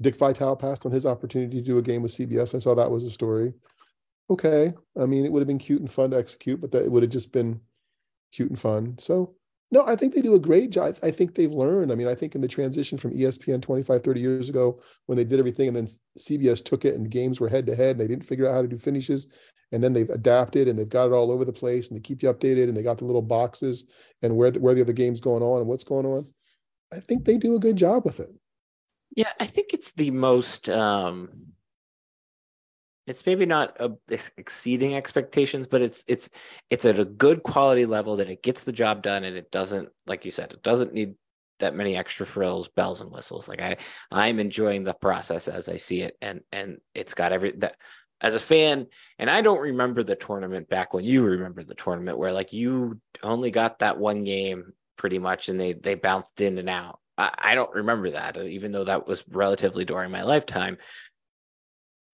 Dick 0.00 0.16
Vitale 0.16 0.56
passed 0.56 0.86
on 0.86 0.92
his 0.92 1.06
opportunity 1.06 1.58
to 1.58 1.66
do 1.66 1.78
a 1.78 1.82
game 1.82 2.02
with 2.02 2.12
CBS. 2.12 2.54
I 2.54 2.58
saw 2.58 2.74
that 2.74 2.90
was 2.90 3.04
a 3.04 3.10
story. 3.10 3.52
Okay, 4.30 4.72
I 5.00 5.06
mean, 5.06 5.24
it 5.24 5.32
would 5.32 5.40
have 5.40 5.48
been 5.48 5.58
cute 5.58 5.80
and 5.80 5.90
fun 5.90 6.10
to 6.10 6.18
execute, 6.18 6.60
but 6.60 6.70
that 6.72 6.84
it 6.84 6.92
would 6.92 7.02
have 7.02 7.12
just 7.12 7.32
been 7.32 7.60
cute 8.32 8.50
and 8.50 8.60
fun. 8.60 8.96
So, 8.98 9.34
no, 9.70 9.86
I 9.86 9.96
think 9.96 10.14
they 10.14 10.20
do 10.20 10.34
a 10.34 10.40
great 10.40 10.70
job. 10.70 10.96
I 11.02 11.10
think 11.10 11.34
they've 11.34 11.50
learned. 11.50 11.92
I 11.92 11.94
mean, 11.94 12.08
I 12.08 12.14
think 12.14 12.34
in 12.34 12.40
the 12.40 12.48
transition 12.48 12.96
from 12.96 13.12
ESPN 13.12 13.60
25, 13.60 14.02
30 14.02 14.20
years 14.20 14.48
ago, 14.48 14.80
when 15.06 15.16
they 15.16 15.24
did 15.24 15.38
everything 15.38 15.68
and 15.68 15.76
then 15.76 15.88
CBS 16.18 16.64
took 16.64 16.84
it 16.84 16.94
and 16.94 17.10
games 17.10 17.40
were 17.40 17.48
head 17.48 17.66
to 17.66 17.74
head 17.74 17.92
and 17.92 18.00
they 18.00 18.06
didn't 18.06 18.26
figure 18.26 18.46
out 18.46 18.54
how 18.54 18.62
to 18.62 18.68
do 18.68 18.78
finishes. 18.78 19.26
And 19.72 19.82
then 19.82 19.92
they've 19.92 20.08
adapted 20.08 20.68
and 20.68 20.78
they've 20.78 20.88
got 20.88 21.06
it 21.06 21.12
all 21.12 21.30
over 21.30 21.44
the 21.44 21.52
place 21.52 21.88
and 21.88 21.96
they 21.96 22.02
keep 22.02 22.22
you 22.22 22.32
updated 22.32 22.64
and 22.64 22.76
they 22.76 22.82
got 22.82 22.96
the 22.96 23.04
little 23.04 23.22
boxes 23.22 23.84
and 24.22 24.34
where 24.34 24.50
the, 24.50 24.60
where 24.60 24.74
the 24.74 24.80
other 24.80 24.94
game's 24.94 25.20
going 25.20 25.42
on 25.42 25.58
and 25.58 25.68
what's 25.68 25.84
going 25.84 26.06
on. 26.06 26.26
I 26.90 27.00
think 27.00 27.24
they 27.24 27.36
do 27.36 27.54
a 27.54 27.60
good 27.60 27.76
job 27.76 28.06
with 28.06 28.20
it. 28.20 28.30
Yeah, 29.18 29.32
I 29.40 29.46
think 29.46 29.74
it's 29.74 29.94
the 29.94 30.12
most 30.12 30.68
um 30.68 31.30
it's 33.08 33.26
maybe 33.26 33.46
not 33.46 33.76
ex- 34.08 34.30
exceeding 34.36 34.94
expectations, 34.94 35.66
but 35.66 35.82
it's 35.82 36.04
it's 36.06 36.30
it's 36.70 36.84
at 36.84 37.00
a 37.00 37.04
good 37.04 37.42
quality 37.42 37.84
level 37.84 38.14
that 38.18 38.30
it 38.30 38.44
gets 38.44 38.62
the 38.62 38.70
job 38.70 39.02
done 39.02 39.24
and 39.24 39.36
it 39.36 39.50
doesn't 39.50 39.88
like 40.06 40.24
you 40.24 40.30
said, 40.30 40.52
it 40.52 40.62
doesn't 40.62 40.94
need 40.94 41.16
that 41.58 41.74
many 41.74 41.96
extra 41.96 42.24
frills, 42.24 42.68
bells 42.68 43.00
and 43.00 43.10
whistles. 43.10 43.48
Like 43.48 43.60
I 43.60 43.78
I'm 44.12 44.38
enjoying 44.38 44.84
the 44.84 44.94
process 44.94 45.48
as 45.48 45.68
I 45.68 45.78
see 45.78 46.02
it 46.02 46.16
and 46.22 46.42
and 46.52 46.78
it's 46.94 47.14
got 47.14 47.32
every 47.32 47.50
that 47.56 47.74
as 48.20 48.36
a 48.36 48.38
fan 48.38 48.86
and 49.18 49.28
I 49.28 49.40
don't 49.40 49.62
remember 49.62 50.04
the 50.04 50.14
tournament 50.14 50.68
back 50.68 50.94
when 50.94 51.04
you 51.04 51.24
remember 51.24 51.64
the 51.64 51.74
tournament 51.74 52.18
where 52.18 52.32
like 52.32 52.52
you 52.52 53.00
only 53.24 53.50
got 53.50 53.80
that 53.80 53.98
one 53.98 54.22
game 54.22 54.74
pretty 54.96 55.18
much 55.18 55.48
and 55.48 55.58
they 55.58 55.72
they 55.72 55.96
bounced 55.96 56.40
in 56.40 56.58
and 56.58 56.70
out. 56.70 57.00
I, 57.18 57.34
I 57.38 57.54
don't 57.56 57.74
remember 57.74 58.10
that, 58.12 58.38
uh, 58.38 58.42
even 58.42 58.72
though 58.72 58.84
that 58.84 59.06
was 59.06 59.24
relatively 59.28 59.84
during 59.84 60.10
my 60.10 60.22
lifetime. 60.22 60.78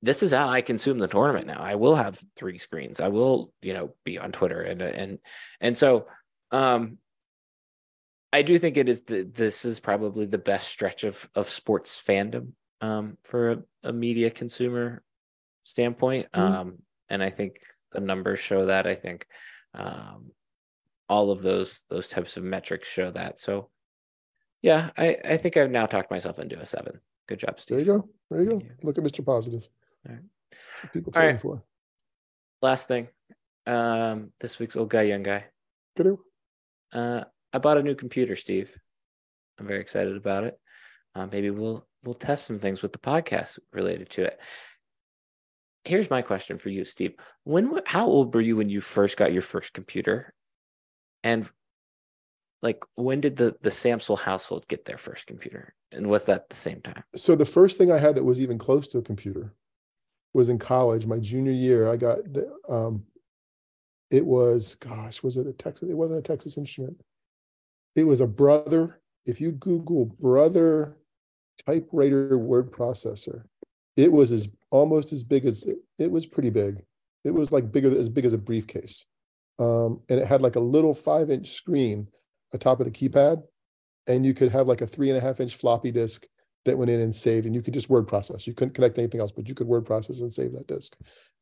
this 0.02 0.22
is 0.22 0.32
how 0.32 0.48
I 0.48 0.60
consume 0.60 0.98
the 0.98 1.08
tournament 1.08 1.46
now. 1.46 1.60
I 1.62 1.76
will 1.76 1.94
have 1.96 2.22
three 2.36 2.58
screens. 2.58 3.00
I 3.00 3.08
will, 3.08 3.52
you 3.62 3.72
know, 3.72 3.94
be 4.04 4.18
on 4.18 4.32
Twitter 4.32 4.60
and 4.60 4.82
and 4.82 5.18
and 5.60 5.76
so 5.78 6.06
um 6.50 6.98
I 8.32 8.42
do 8.42 8.58
think 8.58 8.76
it 8.76 8.88
is 8.88 9.02
the 9.04 9.22
this 9.22 9.64
is 9.64 9.80
probably 9.80 10.26
the 10.26 10.38
best 10.38 10.68
stretch 10.68 11.04
of 11.04 11.28
of 11.34 11.48
sports 11.48 12.02
fandom 12.06 12.52
um 12.80 13.16
for 13.24 13.50
a, 13.52 13.62
a 13.84 13.92
media 13.92 14.30
consumer 14.30 15.02
standpoint. 15.64 16.30
Mm-hmm. 16.32 16.54
Um 16.54 16.78
and 17.08 17.22
I 17.22 17.30
think 17.30 17.60
the 17.92 18.00
numbers 18.00 18.40
show 18.40 18.66
that. 18.66 18.86
I 18.86 18.96
think 18.96 19.26
um 19.72 20.32
all 21.08 21.30
of 21.30 21.42
those 21.42 21.84
those 21.88 22.08
types 22.08 22.36
of 22.36 22.44
metrics 22.44 22.88
show 22.88 23.10
that. 23.12 23.38
So 23.38 23.70
yeah, 24.64 24.88
I, 24.96 25.18
I 25.22 25.37
think 25.37 25.59
I've 25.59 25.70
now 25.70 25.85
talked 25.85 26.11
myself 26.11 26.38
into 26.38 26.59
a 26.59 26.64
seven. 26.64 26.98
Good 27.29 27.40
job, 27.40 27.61
Steve. 27.61 27.85
There 27.85 27.87
you 27.87 28.00
go. 28.00 28.09
There 28.31 28.40
you 28.40 28.48
go. 28.48 28.57
You. 28.61 28.70
Look 28.83 28.96
at 28.96 29.05
Mr. 29.05 29.22
Positive. 29.22 29.68
All 30.09 30.14
right. 30.14 30.22
People 30.90 31.12
All 31.14 31.22
right. 31.22 31.38
for. 31.38 31.62
Last 32.62 32.88
thing. 32.88 33.09
Um, 33.66 34.33
this 34.40 34.59
week's 34.59 34.74
old 34.74 34.88
guy, 34.88 35.03
young 35.03 35.22
guy. 35.22 35.44
Good. 35.98 36.16
Uh, 36.94 37.24
I 37.53 37.59
bought 37.59 37.77
a 37.77 37.83
new 37.83 37.94
computer, 37.94 38.37
Steve. 38.37 38.74
I'm 39.59 39.66
very 39.66 39.81
excited 39.83 40.16
about 40.16 40.44
it. 40.44 40.59
Uh, 41.14 41.27
maybe 41.31 41.50
we'll 41.50 41.87
we'll 42.03 42.14
test 42.14 42.46
some 42.46 42.59
things 42.59 42.81
with 42.81 42.94
the 42.94 42.98
podcast 42.98 43.59
related 43.70 44.09
to 44.11 44.24
it. 44.24 44.40
Here's 45.85 46.09
my 46.09 46.22
question 46.22 46.57
for 46.57 46.70
you, 46.70 46.87
Steve. 46.87 47.16
When 47.42 47.81
how 47.85 48.07
old 48.07 48.35
were 48.35 48.40
you 48.40 48.57
when 48.57 48.70
you 48.70 48.81
first 48.81 49.18
got 49.18 49.35
your 49.35 49.42
first 49.42 49.74
computer? 49.74 50.33
And 51.22 51.46
like 52.64 52.83
when 52.94 53.20
did 53.20 53.37
the 53.37 53.55
the 53.61 53.70
Sampsell 53.70 54.18
household 54.18 54.66
get 54.68 54.87
their 54.87 54.96
first 54.96 55.27
computer? 55.27 55.74
And 55.92 56.09
was 56.09 56.24
that 56.24 56.48
the 56.48 56.57
same 56.57 56.81
time? 56.81 57.05
So 57.14 57.37
the 57.37 57.44
first 57.44 57.77
thing 57.77 57.92
I 57.92 57.98
had 57.98 58.16
that 58.16 58.24
was 58.24 58.40
even 58.40 58.59
close 58.59 58.88
to 58.88 58.98
a 58.98 59.03
computer 59.03 59.55
was 60.33 60.48
in 60.48 60.59
college, 60.59 61.07
my 61.07 61.18
junior 61.18 61.53
year. 61.53 61.88
I 61.88 61.96
got 61.96 62.18
the 62.33 62.50
um 62.68 63.05
it 64.11 64.24
was 64.24 64.77
gosh, 64.77 65.22
was 65.22 65.37
it 65.37 65.46
a 65.46 65.53
Texas? 65.53 65.90
It 65.90 65.96
wasn't 65.96 66.20
a 66.20 66.22
Texas 66.22 66.57
instrument. 66.57 66.98
It 67.94 68.05
was 68.05 68.22
a 68.22 68.27
brother. 68.27 69.00
If 69.27 69.40
you 69.40 69.53
Google 69.53 70.07
brother 70.07 70.96
typewriter 71.66 72.38
word 72.38 72.72
processor, 72.72 73.42
it 73.96 74.11
was 74.11 74.33
as 74.33 74.48
almost 74.70 75.12
as 75.12 75.22
big 75.22 75.44
as 75.44 75.64
it, 75.64 75.77
it 75.98 76.11
was 76.11 76.24
pretty 76.24 76.50
big. 76.50 76.83
It 77.24 77.31
was 77.31 77.53
like 77.53 77.70
bigger 77.70 77.96
as 77.96 78.09
big 78.09 78.24
as 78.24 78.33
a 78.33 78.38
briefcase. 78.38 79.05
Um, 79.59 80.00
and 80.09 80.18
it 80.18 80.27
had 80.27 80.42
like 80.42 80.57
a 80.57 80.61
little 80.61 80.94
five 80.94 81.31
inch 81.31 81.53
screen 81.53 82.09
atop 82.54 82.80
of 82.80 82.86
the 82.86 82.92
keypad, 82.92 83.42
and 84.06 84.24
you 84.24 84.32
could 84.32 84.50
have 84.50 84.66
like 84.66 84.80
a 84.80 84.86
three 84.86 85.10
and 85.10 85.18
a 85.18 85.20
half 85.20 85.40
inch 85.40 85.56
floppy 85.56 85.90
disk 85.90 86.26
that 86.64 86.78
went 86.78 86.90
in 86.90 87.00
and 87.00 87.14
saved, 87.14 87.46
and 87.46 87.54
you 87.54 87.62
could 87.62 87.74
just 87.74 87.90
word 87.90 88.08
process. 88.08 88.46
You 88.46 88.54
couldn't 88.54 88.74
connect 88.74 88.98
anything 88.98 89.20
else, 89.20 89.32
but 89.32 89.48
you 89.48 89.54
could 89.54 89.66
word 89.66 89.84
process 89.84 90.20
and 90.20 90.32
save 90.32 90.52
that 90.52 90.66
disk. 90.66 90.96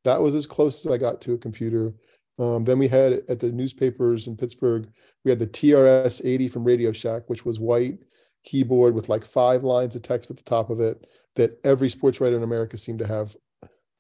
That 0.05 0.21
was 0.21 0.35
as 0.35 0.47
close 0.47 0.85
as 0.85 0.93
I 0.93 0.99
got 0.99 1.21
to 1.23 1.35
a 1.35 1.39
computer. 1.39 1.93
Um, 2.39 2.65
then 2.65 2.79
we 2.79 2.89
had 2.89 3.21
at 3.29 3.39
the 3.39 3.53
newspapers 3.53 4.27
in 4.27 4.37
Pittsburgh, 4.37 4.89
we 5.25 5.31
had 5.31 5.39
the 5.39 5.47
TRS 5.47 6.21
80 6.25 6.49
from 6.49 6.65
Radio 6.65 6.91
Shack, 6.91 7.23
which 7.29 7.45
was 7.45 7.61
white 7.61 7.99
keyboard 8.43 8.95
with 8.95 9.09
like 9.09 9.25
five 9.25 9.63
lines 9.63 9.95
of 9.95 10.03
text 10.03 10.31
at 10.31 10.37
the 10.37 10.43
top 10.43 10.71
of 10.71 10.81
it 10.81 11.07
that 11.37 11.59
every 11.65 11.89
sports 11.89 12.21
writer 12.21 12.37
in 12.37 12.43
America 12.43 12.77
seemed 12.77 12.99
to 12.99 13.07
have. 13.07 13.37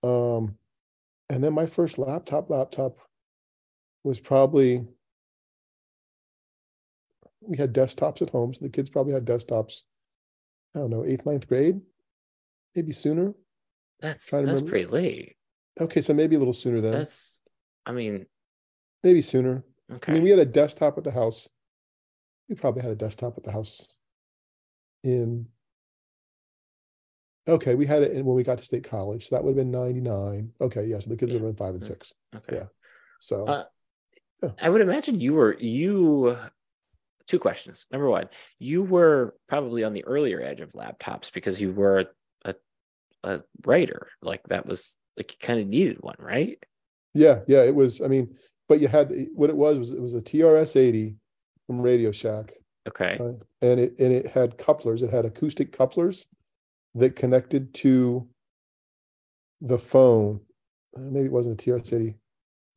Um, 0.02 0.56
and 1.28 1.42
then 1.42 1.52
my 1.52 1.66
first 1.66 1.98
laptop 1.98 2.50
laptop 2.50 2.98
was 4.04 4.18
probably 4.18 4.84
we 7.46 7.56
had 7.56 7.74
desktops 7.74 8.22
at 8.22 8.30
home, 8.30 8.54
so 8.54 8.60
the 8.62 8.70
kids 8.70 8.90
probably 8.90 9.12
had 9.12 9.24
desktops. 9.24 9.82
I 10.74 10.78
don't 10.78 10.90
know, 10.90 11.04
eighth, 11.04 11.26
ninth 11.26 11.48
grade, 11.48 11.80
maybe 12.74 12.92
sooner. 12.92 13.34
That's 14.00 14.30
that's 14.30 14.46
remember. 14.46 14.70
pretty 14.70 14.86
late. 14.86 15.36
Okay, 15.80 16.00
so 16.00 16.14
maybe 16.14 16.36
a 16.36 16.38
little 16.38 16.54
sooner 16.54 16.80
then. 16.80 16.92
That's, 16.92 17.40
I 17.86 17.92
mean, 17.92 18.26
maybe 19.02 19.22
sooner. 19.22 19.64
Okay. 19.90 20.12
I 20.12 20.14
mean, 20.14 20.24
we 20.24 20.30
had 20.30 20.38
a 20.38 20.46
desktop 20.46 20.98
at 20.98 21.04
the 21.04 21.10
house. 21.10 21.48
We 22.48 22.54
probably 22.54 22.82
had 22.82 22.90
a 22.90 22.96
desktop 22.96 23.36
at 23.36 23.44
the 23.44 23.52
house 23.52 23.86
in. 25.04 25.46
Okay, 27.48 27.74
we 27.74 27.86
had 27.86 28.02
it 28.02 28.12
in 28.12 28.24
when 28.24 28.36
we 28.36 28.44
got 28.44 28.58
to 28.58 28.64
state 28.64 28.88
college. 28.88 29.28
So 29.28 29.34
that 29.34 29.42
would 29.42 29.50
have 29.50 29.56
been 29.56 29.70
99. 29.72 30.52
Okay, 30.60 30.84
yeah. 30.86 31.00
So 31.00 31.10
the 31.10 31.16
kids 31.16 31.32
yeah. 31.32 31.38
would 31.38 31.46
have 31.46 31.56
been 31.56 31.66
five 31.66 31.74
and 31.74 31.82
six. 31.82 32.12
Okay. 32.34 32.56
Yeah. 32.56 32.66
So 33.20 33.44
uh, 33.46 33.64
yeah. 34.42 34.50
I 34.60 34.68
would 34.68 34.80
imagine 34.80 35.20
you 35.20 35.34
were 35.34 35.56
you 35.58 36.36
two 37.26 37.38
questions. 37.38 37.86
Number 37.90 38.08
one, 38.08 38.28
you 38.58 38.82
were 38.82 39.34
probably 39.48 39.84
on 39.84 39.92
the 39.92 40.04
earlier 40.04 40.40
edge 40.40 40.60
of 40.60 40.72
laptops 40.72 41.32
because 41.32 41.60
you 41.60 41.72
were 41.72 42.06
a, 42.44 42.54
a 43.24 43.40
writer. 43.64 44.08
Like 44.20 44.42
that 44.48 44.66
was 44.66 44.96
like 45.16 45.32
you 45.32 45.38
kind 45.40 45.60
of 45.60 45.66
needed 45.66 45.98
one, 46.00 46.16
right? 46.18 46.58
Yeah, 47.14 47.40
yeah. 47.46 47.62
It 47.62 47.74
was. 47.74 48.00
I 48.00 48.08
mean, 48.08 48.36
but 48.68 48.80
you 48.80 48.88
had 48.88 49.12
what 49.34 49.50
it 49.50 49.56
was 49.56 49.78
was 49.78 49.92
it 49.92 50.00
was 50.00 50.14
a 50.14 50.20
TRS 50.20 50.76
eighty 50.76 51.16
from 51.66 51.80
Radio 51.80 52.10
Shack. 52.10 52.52
Okay. 52.88 53.16
Uh, 53.20 53.32
and 53.60 53.80
it 53.80 53.98
and 53.98 54.12
it 54.12 54.26
had 54.26 54.58
couplers. 54.58 55.02
It 55.02 55.10
had 55.10 55.24
acoustic 55.24 55.72
couplers 55.72 56.26
that 56.94 57.16
connected 57.16 57.74
to 57.74 58.28
the 59.60 59.78
phone. 59.78 60.40
Uh, 60.96 61.00
maybe 61.00 61.26
it 61.26 61.32
wasn't 61.32 61.60
a 61.60 61.64
TRS 61.64 61.92
eighty. 61.92 62.16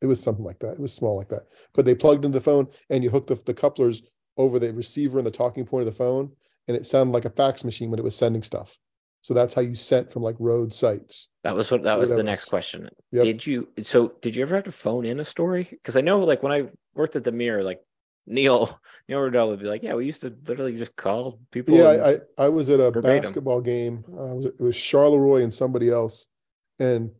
It 0.02 0.06
was 0.06 0.22
something 0.22 0.44
like 0.44 0.58
that. 0.60 0.72
It 0.72 0.80
was 0.80 0.92
small 0.92 1.16
like 1.16 1.28
that. 1.30 1.46
But 1.74 1.86
they 1.86 1.94
plugged 1.94 2.24
into 2.24 2.38
the 2.38 2.44
phone 2.44 2.68
and 2.90 3.02
you 3.02 3.10
hooked 3.10 3.28
the, 3.28 3.40
the 3.46 3.54
couplers 3.54 4.02
over 4.36 4.58
the 4.58 4.72
receiver 4.72 5.18
and 5.18 5.26
the 5.26 5.30
talking 5.30 5.64
point 5.64 5.86
of 5.86 5.92
the 5.92 5.98
phone, 5.98 6.30
and 6.68 6.76
it 6.76 6.86
sounded 6.86 7.12
like 7.12 7.24
a 7.24 7.30
fax 7.30 7.64
machine 7.64 7.90
when 7.90 7.98
it 7.98 8.04
was 8.04 8.16
sending 8.16 8.42
stuff. 8.42 8.78
So 9.22 9.34
that's 9.34 9.54
how 9.54 9.62
you 9.62 9.74
sent 9.74 10.12
from 10.12 10.22
like 10.22 10.36
road 10.38 10.72
sites. 10.72 11.26
That 11.42 11.56
was 11.56 11.68
what 11.70 11.82
that 11.82 11.98
was 11.98 12.14
the 12.14 12.22
next 12.22 12.44
question. 12.44 12.88
Yep. 13.10 13.24
Did 13.24 13.46
you 13.46 13.68
so 13.82 14.14
did 14.20 14.36
you 14.36 14.42
ever 14.42 14.54
have 14.54 14.64
to 14.64 14.72
phone 14.72 15.04
in 15.04 15.18
a 15.18 15.24
story? 15.24 15.66
Because 15.68 15.96
I 15.96 16.00
know 16.00 16.20
like 16.20 16.44
when 16.44 16.52
I 16.52 16.68
worked 16.94 17.16
at 17.16 17.24
the 17.24 17.32
mirror, 17.32 17.64
like 17.64 17.80
Neil 18.28 18.80
Neil 19.08 19.18
Rudel 19.18 19.48
would 19.48 19.58
be 19.58 19.66
like, 19.66 19.82
Yeah, 19.82 19.94
we 19.94 20.06
used 20.06 20.20
to 20.20 20.32
literally 20.46 20.76
just 20.76 20.94
call 20.94 21.40
people. 21.50 21.76
Yeah, 21.76 21.84
I, 21.84 22.10
I, 22.10 22.16
I 22.38 22.48
was 22.50 22.70
at 22.70 22.78
a 22.78 22.92
verbatim. 22.92 23.22
basketball 23.22 23.60
game. 23.60 24.04
Uh, 24.08 24.30
it, 24.30 24.36
was, 24.36 24.46
it 24.46 24.60
was 24.60 24.76
Charleroi 24.76 25.42
and 25.42 25.52
somebody 25.52 25.90
else. 25.90 26.26
And 26.78 27.10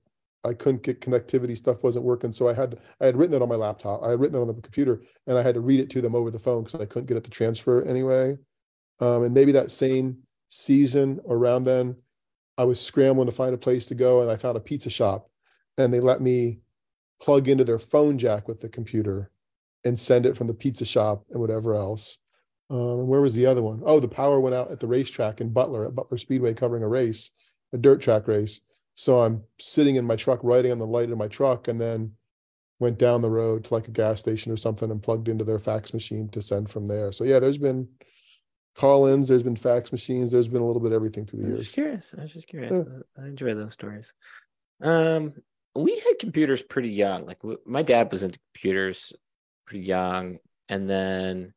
I 0.47 0.55
couldn't 0.55 0.83
get 0.83 1.01
connectivity. 1.01 1.57
Stuff 1.57 1.83
wasn't 1.83 2.05
working, 2.05 2.33
so 2.33 2.49
I 2.49 2.55
had 2.55 2.79
I 3.01 3.07
had 3.07 3.17
written 3.17 3.35
it 3.35 3.43
on 3.43 3.49
my 3.49 3.55
laptop. 3.55 4.03
I 4.03 4.11
had 4.11 4.21
written 4.21 4.39
it 4.39 4.41
on 4.41 4.47
the 4.47 4.55
computer, 4.55 5.03
and 5.27 5.37
I 5.37 5.43
had 5.43 5.55
to 5.55 5.61
read 5.61 5.81
it 5.81 5.91
to 5.91 6.01
them 6.01 6.15
over 6.15 6.31
the 6.31 6.39
phone 6.39 6.65
because 6.65 6.81
I 6.81 6.87
couldn't 6.87 7.07
get 7.07 7.17
it 7.17 7.25
to 7.25 7.31
transfer 7.31 7.83
anyway. 7.83 8.37
Um, 9.01 9.25
and 9.25 9.35
maybe 9.35 9.53
that 9.53 9.71
same 9.71 10.19
season 10.49 11.21
around 11.29 11.65
then, 11.65 11.97
I 12.57 12.65
was 12.65 12.81
scrambling 12.81 13.27
to 13.27 13.35
find 13.35 13.55
a 13.55 13.59
place 13.59 13.87
to 13.87 13.95
go, 13.95 14.23
and 14.23 14.31
I 14.31 14.37
found 14.37 14.57
a 14.57 14.61
pizza 14.61 14.91
shop, 14.91 15.29
and 15.77 15.93
they 15.93 16.01
let 16.01 16.21
me 16.21 16.61
plug 17.21 17.49
into 17.49 17.65
their 17.65 17.79
phone 17.79 18.19
jack 18.19 18.49
with 18.49 18.61
the 18.61 18.69
computer 18.69 19.31
and 19.85 19.99
send 19.99 20.27
it 20.27 20.37
from 20.37 20.47
the 20.47 20.55
pizza 20.55 20.85
shop 20.85 21.25
and 21.31 21.41
whatever 21.41 21.75
else. 21.75 22.19
Um, 22.69 23.07
where 23.07 23.21
was 23.21 23.35
the 23.35 23.47
other 23.47 23.63
one? 23.63 23.83
Oh, 23.85 24.01
the 24.01 24.09
power 24.09 24.41
went 24.41 24.57
out 24.57 24.71
at 24.71 24.81
the 24.81 24.87
racetrack 24.87 25.41
in 25.41 25.53
Butler 25.53 25.87
at 25.87 25.95
Butler 25.95 26.19
Speedway 26.19 26.55
covering 26.55 26.83
a 26.83 26.89
race, 26.89 27.31
a 27.73 27.79
dirt 27.79 28.01
track 28.01 28.27
race. 28.27 28.61
So 28.97 29.21
I'm 29.21 29.43
sitting 29.61 29.97
in 29.97 30.07
my 30.07 30.17
truck, 30.17 30.41
writing 30.43 30.73
on 30.73 30.79
the 30.79 30.87
light 30.87 31.11
in 31.11 31.19
my 31.19 31.29
truck, 31.29 31.69
and 31.69 31.79
then 31.79 32.13
went 32.79 32.99
down 32.99 33.23
the 33.23 33.31
road 33.31 33.65
to 33.65 33.75
like 33.75 33.89
a 33.89 33.91
gas 33.91 34.19
station 34.19 34.51
or 34.51 34.57
something 34.57 34.91
and 34.91 35.03
plugged 35.03 35.29
into 35.29 35.45
their 35.45 35.59
fax 35.59 35.95
machine 35.95 36.29
to 36.31 36.43
send 36.43 36.71
from 36.71 36.87
there. 36.87 37.13
So 37.13 37.25
yeah, 37.25 37.39
there's 37.39 37.59
been 37.59 37.89
call-ins, 38.75 39.29
there's 39.29 39.43
been 39.43 39.57
fax 39.57 39.93
machines, 39.93 40.31
there's 40.31 40.49
been 40.49 40.63
a 40.63 40.67
little 40.67 40.81
bit 40.81 40.93
of 40.93 40.97
everything 40.97 41.27
through 41.27 41.41
the 41.41 41.47
years. 41.47 41.57
I 41.57 41.59
was 41.59 41.69
curious. 41.69 42.15
I 42.19 42.23
was 42.23 42.33
just 42.33 42.49
curious. 42.49 42.77
Yeah. 42.77 43.23
I 43.23 43.27
enjoy 43.27 43.55
those 43.55 43.75
stories. 43.75 44.15
Um, 44.83 45.35
we 45.75 45.99
had 45.99 46.19
computers 46.19 46.63
pretty 46.63 46.91
young. 46.91 47.27
Like 47.27 47.39
my 47.67 47.83
dad 47.83 48.11
was 48.11 48.23
into 48.23 48.39
computers 48.55 49.13
pretty 49.67 49.85
young, 49.85 50.39
and 50.71 50.89
then 50.89 51.53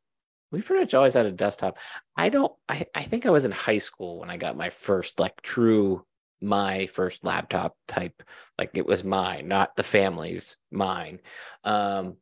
we 0.52 0.62
pretty 0.62 0.82
much 0.82 0.93
always 0.93 1.13
had 1.13 1.25
a 1.25 1.32
desktop. 1.32 1.78
I 2.17 2.28
don't. 2.28 2.52
I 2.67 2.86
I 2.93 3.04
think 3.04 3.25
I 3.25 3.30
was 3.30 3.45
in 3.45 3.52
high 3.52 3.78
school 3.78 4.19
when 4.19 4.30
I 4.30 4.36
got 4.36 4.58
my 4.58 4.69
first 4.69 5.19
like 5.19 5.41
true 5.41 6.06
my 6.41 6.86
first 6.88 7.23
laptop 7.23 7.75
type 7.88 8.23
like 8.58 8.71
it 8.73 8.86
was 8.86 9.04
mine 9.04 9.47
not 9.47 9.75
the 9.75 9.84
family's 9.84 10.58
mine. 10.71 11.19
Um 11.63 12.17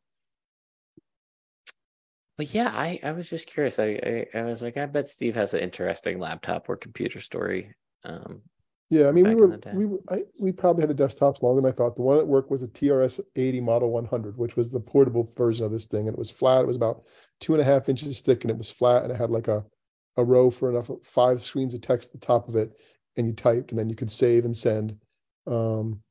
but 2.36 2.54
yeah 2.54 2.70
i 2.72 3.00
i 3.02 3.12
was 3.12 3.28
just 3.28 3.48
curious. 3.48 3.78
I, 3.78 4.26
I, 4.34 4.38
I 4.38 4.42
was 4.42 4.62
like 4.62 4.76
i 4.76 4.86
bet 4.86 5.08
steve 5.08 5.34
has 5.34 5.54
an 5.54 5.60
interesting 5.60 6.18
laptop 6.18 6.68
or 6.68 6.76
computer 6.76 7.20
story 7.20 7.74
um 8.04 8.42
yeah 8.90 9.08
i 9.08 9.12
mean 9.12 9.26
we 9.26 9.34
were 9.34 9.58
we 9.74 9.86
were, 9.86 9.98
I, 10.08 10.22
we 10.38 10.52
probably 10.52 10.82
had 10.82 10.96
the 10.96 11.02
desktops 11.02 11.42
longer 11.42 11.60
than 11.60 11.70
i 11.70 11.74
thought. 11.74 11.96
The 11.96 12.02
one 12.02 12.18
at 12.18 12.26
work 12.26 12.50
was 12.50 12.62
a 12.62 12.68
trs 12.68 13.20
80 13.36 13.60
model 13.60 13.90
100 13.90 14.36
which 14.36 14.56
was 14.56 14.68
the 14.68 14.80
portable 14.80 15.32
version 15.36 15.66
of 15.66 15.72
this 15.72 15.86
thing 15.86 16.06
and 16.06 16.14
it 16.14 16.18
was 16.18 16.30
flat. 16.30 16.62
It 16.62 16.66
was 16.66 16.76
about 16.76 17.02
two 17.40 17.54
and 17.54 17.60
a 17.60 17.64
half 17.64 17.88
inches 17.88 18.20
thick 18.20 18.44
and 18.44 18.50
it 18.50 18.56
was 18.56 18.70
flat 18.70 19.02
and 19.02 19.12
it 19.12 19.16
had 19.16 19.30
like 19.30 19.48
a 19.48 19.64
a 20.18 20.24
row 20.24 20.50
for 20.50 20.68
enough 20.68 20.90
five 21.04 21.44
screens 21.44 21.74
of 21.74 21.80
text 21.80 22.12
at 22.12 22.20
the 22.20 22.26
top 22.26 22.48
of 22.48 22.56
it 22.56 22.72
and 23.16 23.26
you 23.26 23.32
typed 23.32 23.70
and 23.70 23.78
then 23.78 23.88
you 23.88 23.96
could 23.96 24.10
save 24.10 24.44
and 24.44 24.56
send. 24.56 24.98
Um, 25.46 26.02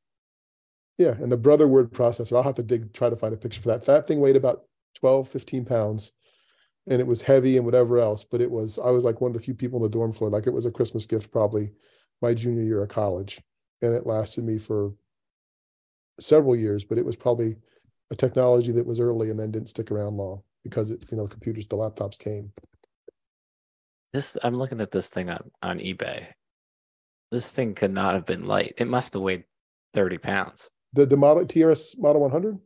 yeah, 0.98 1.12
and 1.12 1.32
the 1.32 1.38
brother 1.38 1.68
word 1.68 1.92
processor, 1.92 2.36
I'll 2.36 2.44
have 2.44 2.56
to 2.56 2.64
dig, 2.64 2.94
try 2.94 3.10
to 3.10 3.16
find 3.16 3.34
a 3.34 3.38
picture 3.38 3.62
for 3.62 3.70
that. 3.70 3.86
That 3.86 4.08
thing 4.08 4.20
weighed 4.20 4.36
about 4.36 4.64
12, 4.96 5.30
15 5.30 5.66
pounds 5.66 6.12
and 6.88 7.02
it 7.02 7.08
was 7.08 7.22
heavy 7.22 7.58
and 7.58 7.66
whatever 7.66 8.00
else, 8.00 8.24
but 8.24 8.42
it 8.42 8.50
was, 8.50 8.80
I 8.80 8.90
was 8.90 9.04
like 9.04 9.22
one 9.22 9.30
of 9.30 9.34
the 9.34 9.44
few 9.44 9.54
people 9.54 9.78
on 9.78 9.84
the 9.84 9.90
dorm 9.90 10.14
floor, 10.14 10.30
like 10.30 10.48
it 10.48 10.54
was 10.54 10.66
a 10.66 10.72
Christmas 10.72 11.06
gift, 11.06 11.32
probably 11.32 11.72
my 12.22 12.34
junior 12.34 12.64
year 12.64 12.82
of 12.82 12.90
college. 12.90 13.42
and 13.82 13.94
it 13.94 14.08
lasted 14.08 14.44
me 14.44 14.58
for 14.58 14.94
several 16.20 16.56
years, 16.56 16.84
but 16.84 16.98
it 16.98 17.06
was 17.06 17.16
probably 17.16 17.58
a 18.10 18.16
technology 18.16 18.72
that 18.72 18.86
was 18.86 19.00
early 19.00 19.30
and 19.30 19.40
then 19.40 19.52
didn't 19.52 19.70
stick 19.70 19.92
around 19.92 20.18
long 20.18 20.42
because 20.64 20.92
it, 20.92 21.04
you 21.12 21.18
know, 21.18 21.28
computers, 21.28 21.68
the 21.68 21.76
laptops 21.76 22.18
came. 22.18 22.52
This 24.14 24.38
I'm 24.42 24.56
looking 24.56 24.82
at 24.82 24.92
this 24.92 25.10
thing 25.10 25.30
on 25.30 25.52
on 25.62 25.80
eBay. 25.80 26.28
This 27.32 27.52
thing 27.52 27.76
could 27.76 27.92
not 27.94 28.14
have 28.14 28.26
been 28.26 28.46
light. 28.46 28.76
It 28.78 28.88
must 28.88 29.14
have 29.14 29.22
weighed 29.22 29.44
30 29.94 30.18
pounds. 30.18 30.70
The 30.94 31.06
the 31.06 31.18
model 31.18 31.46
TRS 31.46 31.98
Model 32.00 32.22
100. 32.22 32.58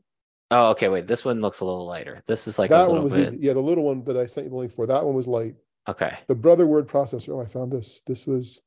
Oh, 0.52 0.70
okay. 0.72 0.90
Wait, 0.90 1.08
this 1.08 1.26
one 1.26 1.42
looks 1.42 1.62
a 1.62 1.66
little 1.66 1.86
lighter. 1.86 2.22
This 2.28 2.48
is 2.48 2.60
like 2.60 2.70
a 2.70 2.74
that 2.74 2.80
little 2.82 2.96
one 2.96 3.04
was 3.06 3.14
bit. 3.14 3.28
easy. 3.28 3.38
Yeah, 3.40 3.54
the 3.54 3.62
little 3.62 3.84
one 3.86 4.04
that 4.04 4.18
I 4.18 4.26
sent 4.26 4.46
you 4.46 4.52
the 4.52 4.58
link 4.58 4.72
for. 4.72 4.86
That 4.86 5.04
one 5.04 5.16
was 5.16 5.28
light. 5.28 5.56
Okay. 5.88 6.18
The 6.28 6.36
brother 6.36 6.68
word 6.68 6.88
processor. 6.88 7.30
Oh, 7.30 7.42
I 7.42 7.48
found 7.48 7.72
this. 7.72 8.02
This 8.06 8.28
was. 8.28 8.62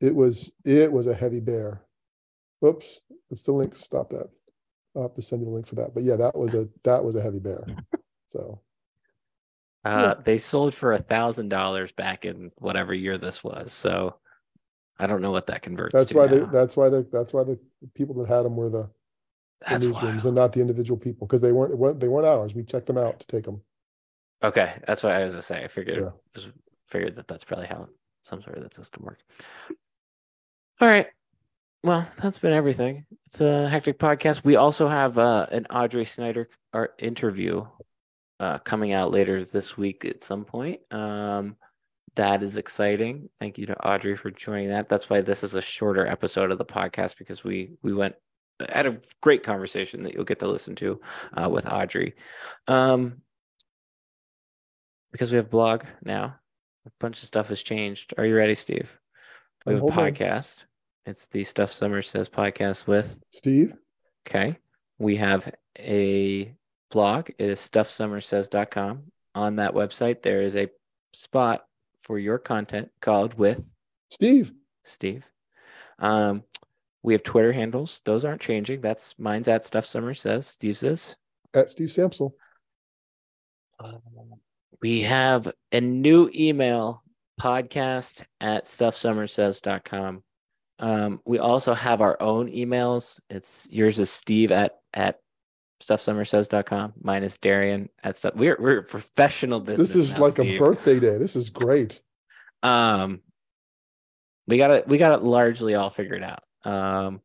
It 0.00 0.14
was 0.14 0.52
it 0.64 0.92
was 0.92 1.06
a 1.06 1.14
heavy 1.14 1.40
bear. 1.40 1.80
Oops, 2.64 3.00
that's 3.30 3.44
the 3.44 3.52
link. 3.52 3.74
Stop 3.76 4.10
that. 4.10 4.28
I'll 4.94 5.02
have 5.02 5.14
to 5.14 5.22
send 5.22 5.40
you 5.40 5.46
the 5.46 5.52
link 5.52 5.66
for 5.66 5.76
that. 5.76 5.94
But 5.94 6.02
yeah, 6.02 6.16
that 6.16 6.36
was 6.36 6.54
a 6.54 6.68
that 6.84 7.02
was 7.02 7.16
a 7.16 7.22
heavy 7.22 7.38
bear. 7.38 7.64
So 8.28 8.60
Uh, 9.84 10.14
they 10.24 10.36
sold 10.36 10.74
for 10.74 10.92
a 10.92 10.98
thousand 10.98 11.48
dollars 11.48 11.92
back 11.92 12.24
in 12.24 12.50
whatever 12.56 12.92
year 12.92 13.16
this 13.18 13.42
was. 13.44 13.72
So 13.72 14.16
I 14.98 15.06
don't 15.06 15.20
know 15.22 15.30
what 15.30 15.46
that 15.48 15.62
converts 15.62 15.92
that's 15.92 16.10
to 16.12 16.16
why 16.16 16.26
they 16.26 16.38
that's 16.52 16.76
why 16.76 16.88
the 16.88 17.06
that's 17.12 17.32
why 17.34 17.44
the 17.44 17.58
people 17.94 18.14
that 18.16 18.28
had 18.28 18.42
them 18.44 18.56
were 18.56 18.70
the, 18.70 18.90
the 19.68 19.74
newsrooms 19.76 20.24
and 20.24 20.34
not 20.34 20.52
the 20.52 20.60
individual 20.60 20.98
people 20.98 21.26
because 21.26 21.40
they 21.40 21.52
weren't 21.52 21.76
weren't- 21.76 22.00
they 22.00 22.08
weren't 22.08 22.26
ours. 22.26 22.54
We 22.54 22.62
checked 22.62 22.86
them 22.86 22.98
out 22.98 23.20
to 23.20 23.26
take 23.26 23.44
them. 23.44 23.60
Okay, 24.42 24.74
that's 24.86 25.02
what 25.02 25.12
I 25.12 25.24
was 25.24 25.34
gonna 25.34 25.42
say. 25.42 25.64
I 25.64 25.68
figured 25.68 25.98
Yeah. 26.00 26.10
just 26.34 26.50
figured 26.86 27.14
that 27.16 27.28
that's 27.28 27.44
probably 27.44 27.66
how 27.66 27.88
some 28.22 28.42
sort 28.42 28.56
of 28.56 28.62
that 28.62 28.74
system 28.74 29.02
worked. 29.04 29.22
All 30.80 30.88
right. 30.88 31.06
Well, 31.82 32.08
that's 32.20 32.38
been 32.38 32.52
everything. 32.52 33.06
It's 33.26 33.40
a 33.40 33.68
hectic 33.68 33.98
podcast. 33.98 34.44
We 34.44 34.56
also 34.56 34.88
have 34.88 35.18
uh, 35.18 35.46
an 35.52 35.66
Audrey 35.66 36.04
Snyder 36.04 36.48
art 36.72 36.94
interview 36.98 37.66
uh, 38.40 38.58
coming 38.58 38.92
out 38.92 39.12
later 39.12 39.44
this 39.44 39.76
week 39.76 40.04
at 40.04 40.22
some 40.24 40.44
point. 40.44 40.80
Um, 40.90 41.56
that 42.16 42.42
is 42.42 42.56
exciting. 42.56 43.28
Thank 43.40 43.58
you 43.58 43.66
to 43.66 43.86
Audrey 43.86 44.16
for 44.16 44.30
joining 44.30 44.68
that. 44.68 44.88
That's 44.88 45.08
why 45.08 45.20
this 45.20 45.44
is 45.44 45.54
a 45.54 45.62
shorter 45.62 46.06
episode 46.06 46.50
of 46.50 46.58
the 46.58 46.64
podcast 46.64 47.16
because 47.18 47.44
we 47.44 47.70
we 47.82 47.92
went 47.92 48.16
had 48.70 48.86
a 48.86 48.98
great 49.20 49.42
conversation 49.42 50.02
that 50.02 50.14
you'll 50.14 50.24
get 50.24 50.38
to 50.40 50.48
listen 50.48 50.74
to 50.76 51.00
uh, 51.34 51.48
with 51.48 51.66
Audrey. 51.66 52.14
Um, 52.66 53.22
because 55.12 55.30
we 55.30 55.36
have 55.36 55.50
blog 55.50 55.84
now. 56.02 56.36
A 56.86 56.90
bunch 57.00 57.18
of 57.18 57.26
stuff 57.26 57.48
has 57.48 57.62
changed. 57.62 58.14
Are 58.18 58.24
you 58.24 58.36
ready, 58.36 58.54
Steve? 58.54 58.98
We 59.64 59.74
have 59.74 59.82
a 59.82 59.86
podcast. 59.86 60.64
It's 61.04 61.26
the 61.28 61.44
Stuff 61.44 61.72
Somers 61.72 62.08
Says 62.08 62.28
podcast 62.28 62.86
with. 62.86 63.18
Steve, 63.30 63.74
Okay. 64.26 64.56
We 64.98 65.16
have 65.16 65.52
a 65.78 66.54
blog. 66.90 67.30
It 67.38 67.50
is 67.50 67.60
stuffsomerssays.com. 67.60 69.02
On 69.34 69.56
that 69.56 69.74
website, 69.74 70.22
there 70.22 70.42
is 70.42 70.56
a 70.56 70.68
spot 71.12 71.66
for 72.06 72.18
your 72.18 72.38
content 72.38 72.88
called 73.00 73.34
with 73.34 73.62
Steve, 74.10 74.52
Steve. 74.84 75.24
Um, 75.98 76.44
we 77.02 77.12
have 77.12 77.22
Twitter 77.22 77.52
handles. 77.52 78.00
Those 78.04 78.24
aren't 78.24 78.40
changing. 78.40 78.80
That's 78.80 79.14
mine's 79.18 79.48
at 79.48 79.64
Stuff 79.64 79.86
Somers 79.86 80.20
Says. 80.20 80.46
Steve's 80.46 80.82
is. 80.82 81.16
at 81.52 81.68
Steve 81.68 81.88
Sampsell. 81.88 82.32
We 84.80 85.02
have 85.02 85.52
a 85.72 85.80
new 85.80 86.30
email 86.34 87.02
podcast 87.40 88.24
at 88.40 88.64
stuffsomerssays.com. 88.64 90.22
Um, 90.78 91.20
we 91.24 91.38
also 91.38 91.74
have 91.74 92.00
our 92.00 92.20
own 92.20 92.50
emails. 92.50 93.20
It's 93.30 93.66
yours 93.70 93.98
is 93.98 94.10
Steve 94.10 94.52
at 94.52 94.76
at 94.92 95.20
stuffsomerssays.com. 95.82 96.94
Mine 97.02 97.22
is 97.22 97.36
Darian 97.38 97.88
at 98.02 98.16
stuff. 98.16 98.34
We're 98.34 98.56
we're 98.58 98.82
professional 98.82 99.60
business. 99.60 99.92
This 99.92 99.96
is 99.96 100.14
now, 100.16 100.24
like 100.24 100.38
a 100.38 100.58
birthday 100.58 100.98
day. 101.00 101.18
This 101.18 101.36
is 101.36 101.50
great. 101.50 102.00
Um, 102.62 103.20
we 104.46 104.58
got 104.58 104.70
it. 104.70 104.88
We 104.88 104.98
got 104.98 105.12
it 105.12 105.24
largely 105.24 105.74
all 105.74 105.90
figured 105.90 106.22
out. 106.22 106.42
Um, 106.64 107.20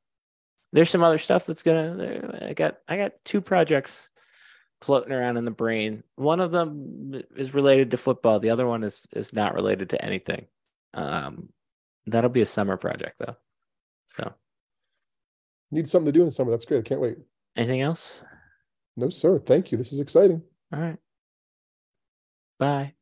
there's 0.74 0.90
some 0.90 1.04
other 1.04 1.18
stuff 1.18 1.46
that's 1.46 1.64
gonna. 1.64 2.48
I 2.50 2.54
got. 2.54 2.78
I 2.88 2.98
got 2.98 3.14
two 3.26 3.42
projects 3.42 4.10
floating 4.82 5.14
around 5.14 5.38
in 5.38 5.46
the 5.46 5.52
brain. 5.52 6.04
One 6.16 6.40
of 6.40 6.52
them 6.52 7.22
is 7.36 7.54
related 7.54 7.92
to 7.92 7.98
football. 7.98 8.40
The 8.40 8.50
other 8.50 8.68
one 8.68 8.84
is 8.84 9.08
is 9.14 9.34
not 9.34 9.54
related 9.54 9.90
to 9.92 10.04
anything. 10.04 10.48
Um, 10.94 11.50
that'll 12.08 12.30
be 12.30 12.42
a 12.42 12.46
summer 12.46 12.78
project 12.78 13.20
though. 13.20 13.36
So, 14.18 14.34
Need 15.72 15.88
something 15.88 16.08
to 16.08 16.12
do 16.12 16.22
in 16.22 16.26
the 16.26 16.32
summer. 16.32 16.52
That's 16.52 16.66
great. 16.66 16.80
I 16.80 16.82
can't 16.82 17.00
wait. 17.00 17.18
anything 17.56 17.82
else? 17.82 18.24
No, 18.98 19.10
sir. 19.10 19.38
Thank 19.40 19.72
you. 19.72 19.78
This 19.78 19.94
is 19.94 20.00
exciting. 20.00 20.42
All 20.74 20.80
right. 20.80 20.98
Bye. 22.60 22.94